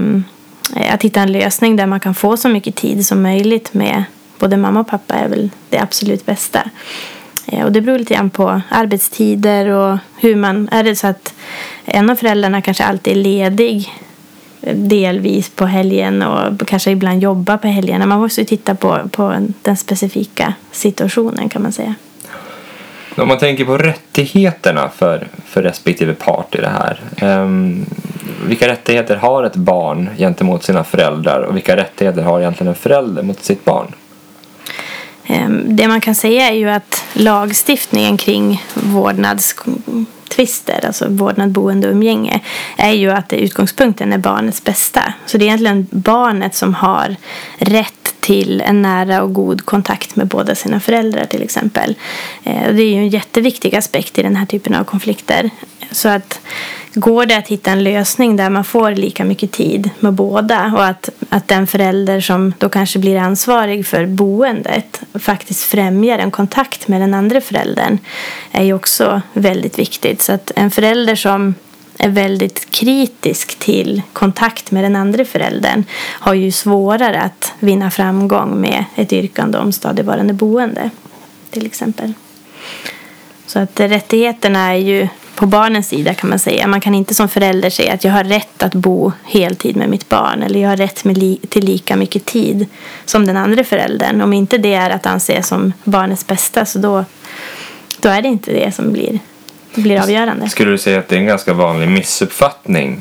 [0.76, 4.04] eh, att hitta en lösning där man kan få så mycket tid som möjligt med
[4.42, 6.70] både mamma och pappa är väl det absolut bästa.
[7.46, 10.68] Eh, och det beror lite grann på arbetstider och hur man...
[10.72, 11.34] Är det så att
[11.84, 13.92] en av föräldrarna kanske alltid är ledig
[14.62, 18.06] eh, delvis på helgen och kanske ibland jobbar på helgerna.
[18.06, 21.94] Man måste ju titta på, på den specifika situationen kan man säga.
[23.16, 27.00] Om man tänker på rättigheterna för, för respektive part i det här.
[27.42, 27.86] Um,
[28.46, 33.22] vilka rättigheter har ett barn gentemot sina föräldrar och vilka rättigheter har egentligen en förälder
[33.22, 33.92] mot sitt barn?
[35.26, 41.94] Ehm, det man kan säga är ju att lagstiftningen kring vårdnadstvister, alltså vårdnad, boende och
[41.94, 42.40] umgänge,
[42.76, 45.14] är ju att utgångspunkten är barnets bästa.
[45.26, 47.16] Så det är egentligen barnet som har
[47.58, 51.94] rätt till en nära och god kontakt med båda sina föräldrar till exempel.
[52.44, 55.50] Ehm, det är ju en jätteviktig aspekt i den här typen av konflikter.
[55.92, 56.40] Så att
[56.94, 60.84] går det att hitta en lösning där man får lika mycket tid med båda och
[60.84, 66.88] att, att den förälder som då kanske blir ansvarig för boendet faktiskt främjar en kontakt
[66.88, 67.98] med den andra föräldern
[68.52, 70.22] är ju också väldigt viktigt.
[70.22, 71.54] Så att en förälder som
[71.98, 78.60] är väldigt kritisk till kontakt med den andra föräldern har ju svårare att vinna framgång
[78.60, 80.90] med ett yrkande om stadigvarande boende
[81.50, 82.12] till exempel.
[83.52, 86.66] Så att rättigheterna är ju på barnens sida kan man säga.
[86.66, 90.08] Man kan inte som förälder säga att jag har rätt att bo heltid med mitt
[90.08, 92.66] barn eller jag har rätt li till lika mycket tid
[93.04, 94.20] som den andra föräldern.
[94.20, 97.04] Om inte det är att anse som barnets bästa så då,
[98.00, 99.18] då är det inte det som blir,
[99.74, 100.48] blir avgörande.
[100.48, 103.00] Skulle du säga att det är en ganska vanlig missuppfattning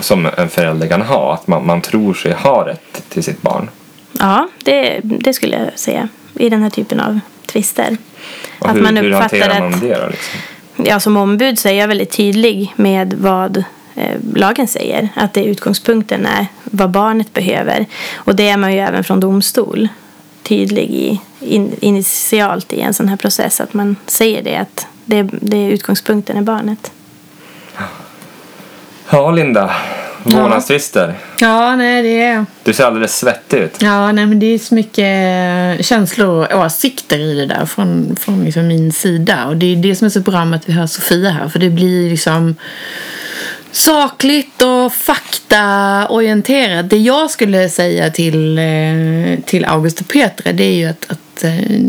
[0.00, 1.34] som en förälder kan ha?
[1.34, 3.70] Att man, man tror sig ha rätt till sitt barn?
[4.18, 7.96] Ja, det, det skulle jag säga i den här typen av tvister.
[8.60, 10.06] Och att hur, man hur hanterar man det då?
[10.06, 10.40] Liksom?
[10.76, 15.08] Ja, som ombud så är jag väldigt tydlig med vad eh, lagen säger.
[15.14, 17.86] Att det utgångspunkten är vad barnet behöver.
[18.14, 19.88] Och det är man ju även från domstol
[20.42, 23.60] tydlig i, in, initialt i en sån här process.
[23.60, 26.92] Att man säger det att det, det utgångspunkten är barnet.
[29.10, 29.74] Ja, Linda.
[30.22, 31.14] Vårdnadstvister.
[31.38, 32.46] Ja, nej det är...
[32.64, 33.76] Du ser alldeles svettig ut.
[33.82, 38.44] Ja, nej men det är så mycket känslor och åsikter i det där från, från
[38.44, 39.46] liksom min sida.
[39.46, 41.48] Och det är det som är så bra med att vi har Sofia här.
[41.48, 42.56] För det blir liksom
[43.70, 46.90] sakligt och faktaorienterat.
[46.90, 51.44] Det jag skulle säga till, eh, till August och Petra det är ju att, att
[51.44, 51.80] eh,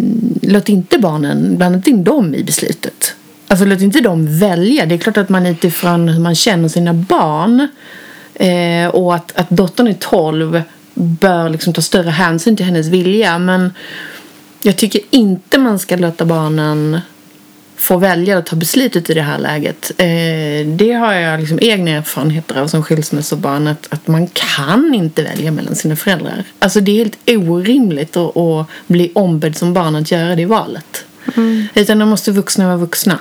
[0.42, 3.16] låt inte barnen, blanda in dem i beslutet.
[3.48, 4.86] Alltså låt inte dem välja.
[4.86, 7.68] Det är klart att man utifrån hur man känner sina barn
[8.42, 10.62] Eh, och att, att dottern är 12
[10.94, 13.40] bör liksom ta större hänsyn till hennes vilja.
[13.40, 13.74] Men
[14.62, 17.00] jag tycker inte man ska låta barnen
[17.76, 19.92] få välja att ta beslutet i det här läget.
[19.98, 23.68] Eh, det har jag liksom egna erfarenheter av som skilsmässobarn.
[23.68, 26.44] Att, att man kan inte välja mellan sina föräldrar.
[26.60, 31.06] Alltså det är helt orimligt att, att bli ombedd som barn att göra det valet.
[31.38, 31.68] Mm.
[31.74, 33.20] Utan de måste vuxna vara vuxna.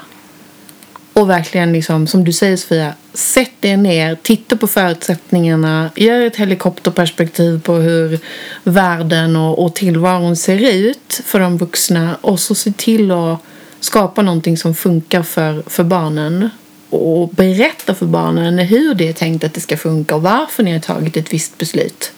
[1.13, 6.37] Och verkligen, liksom, som du säger Sofia, sätt er ner, titta på förutsättningarna, gör ett
[6.37, 8.19] helikopterperspektiv på hur
[8.65, 13.39] världen och, och tillvaron ser ut för de vuxna och så se till att
[13.81, 16.51] skapa någonting som funkar för, för barnen
[16.91, 20.73] och berätta för barnen hur det är tänkt att det ska funka och varför ni
[20.73, 22.13] har tagit ett visst beslut.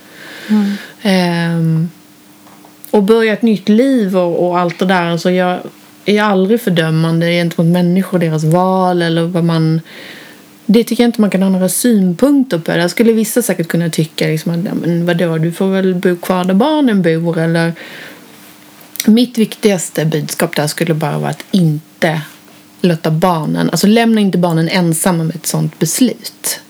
[0.49, 1.57] Mm.
[1.57, 1.91] Um,
[2.91, 5.11] och börja ett nytt liv och, och allt det där.
[5.11, 5.61] Alltså jag,
[6.05, 9.81] är aldrig fördömande gentemot människor och deras val eller vad man...
[10.67, 12.73] Det tycker jag inte man kan ha några synpunkter på.
[12.73, 16.45] Där skulle vissa säkert kunna tycka liksom att men vadå, du får väl bo kvar
[16.45, 17.73] där barnen bor eller...
[19.07, 22.21] Mitt viktigaste budskap där skulle bara vara att inte
[22.81, 26.61] låta barnen, alltså lämna inte barnen ensamma med ett sånt beslut.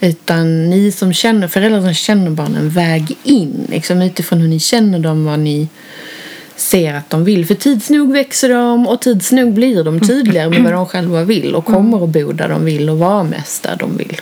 [0.00, 4.98] Utan ni som känner, föräldrar som känner barnen, väg in liksom utifrån hur ni känner
[4.98, 5.68] dem, vad ni
[6.60, 7.46] ser att de vill.
[7.46, 11.24] För tids nog växer de och tids nog blir de tydligare med vad de själva
[11.24, 14.20] vill och kommer att bo där de vill och vara mest där de vill.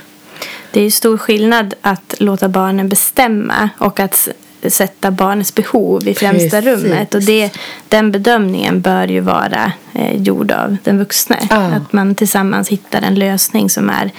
[0.71, 4.29] Det är stor skillnad att låta barnen bestämma och att
[4.71, 6.85] sätta barnets behov i främsta Precis.
[6.85, 7.15] rummet.
[7.15, 7.51] Och det,
[7.89, 11.39] den bedömningen bör ju vara eh, gjord av den vuxne.
[11.51, 11.57] Ah.
[11.57, 14.11] Att man tillsammans hittar en lösning som är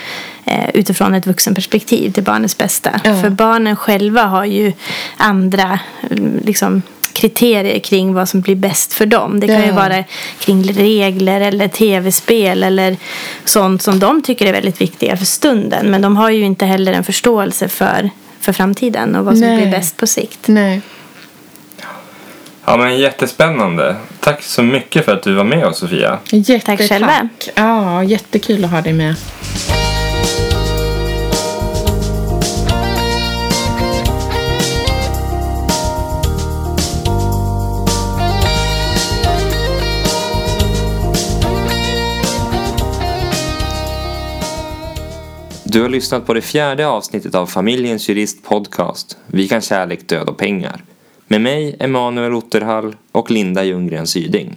[0.46, 3.02] eh, utifrån ett vuxenperspektiv till barnets bästa.
[3.04, 3.22] Ah.
[3.22, 4.74] För barnen själva har ju
[5.18, 5.80] andra
[6.44, 6.82] liksom,
[7.18, 9.40] kriterier kring vad som blir bäst för dem.
[9.40, 10.04] Det kan ju vara
[10.40, 12.98] kring regler eller tv-spel eller
[13.46, 15.92] sånt som de tycker är väldigt viktiga för stunden.
[15.92, 18.10] Men de har ju inte heller en förståelse för,
[18.40, 19.58] för framtiden och vad som Nej.
[19.58, 20.48] blir bäst på sikt.
[20.48, 20.82] Nej.
[22.66, 23.96] Ja, men jättespännande.
[24.20, 26.20] Tack så mycket för att du var med oss, Sofia.
[26.66, 27.30] Tack själva.
[27.56, 29.16] Ja, jättekul att ha dig med.
[45.78, 50.30] Du har lyssnat på det fjärde avsnittet av Familjens Jurist Podcast Vi kan kärlek, död
[50.30, 50.84] och pengar
[51.28, 54.56] med mig, Emanuel Otterhall och Linda Ljunggren Syding.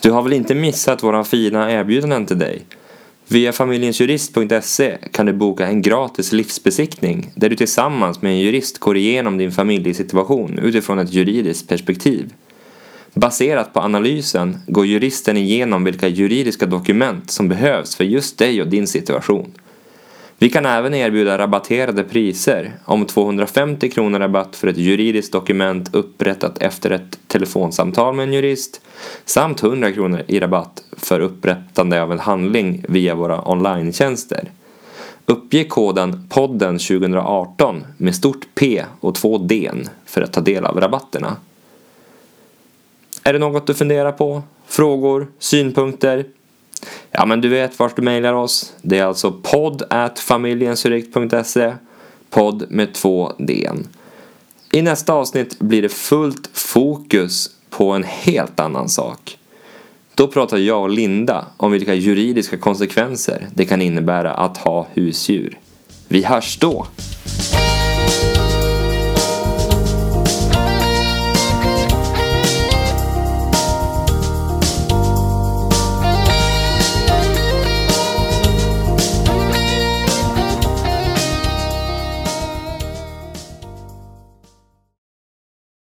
[0.00, 2.62] Du har väl inte missat våra fina erbjudanden till dig?
[3.28, 8.96] Via familjensjurist.se kan du boka en gratis livsbesiktning där du tillsammans med en jurist går
[8.96, 12.32] igenom din familjesituation utifrån ett juridiskt perspektiv.
[13.14, 18.68] Baserat på analysen går juristen igenom vilka juridiska dokument som behövs för just dig och
[18.68, 19.52] din situation.
[20.42, 26.62] Vi kan även erbjuda rabatterade priser om 250 kronor rabatt för ett juridiskt dokument upprättat
[26.62, 28.80] efter ett telefonsamtal med en jurist
[29.24, 34.50] samt 100 kronor i rabatt för upprättande av en handling via våra online-tjänster.
[35.26, 39.70] Uppge koden podden 2018 med stort P och två D
[40.06, 41.36] för att ta del av rabatterna.
[43.22, 44.42] Är det något du funderar på?
[44.66, 45.26] Frågor?
[45.38, 46.24] Synpunkter?
[47.10, 48.72] Ja, men du vet vart du mejlar oss.
[48.82, 49.82] Det är alltså podd
[50.16, 51.72] familjensurikt.se
[52.30, 53.70] Podd med två D.
[54.72, 59.38] I nästa avsnitt blir det fullt fokus på en helt annan sak.
[60.14, 65.58] Då pratar jag och Linda om vilka juridiska konsekvenser det kan innebära att ha husdjur.
[66.08, 66.86] Vi hörs då!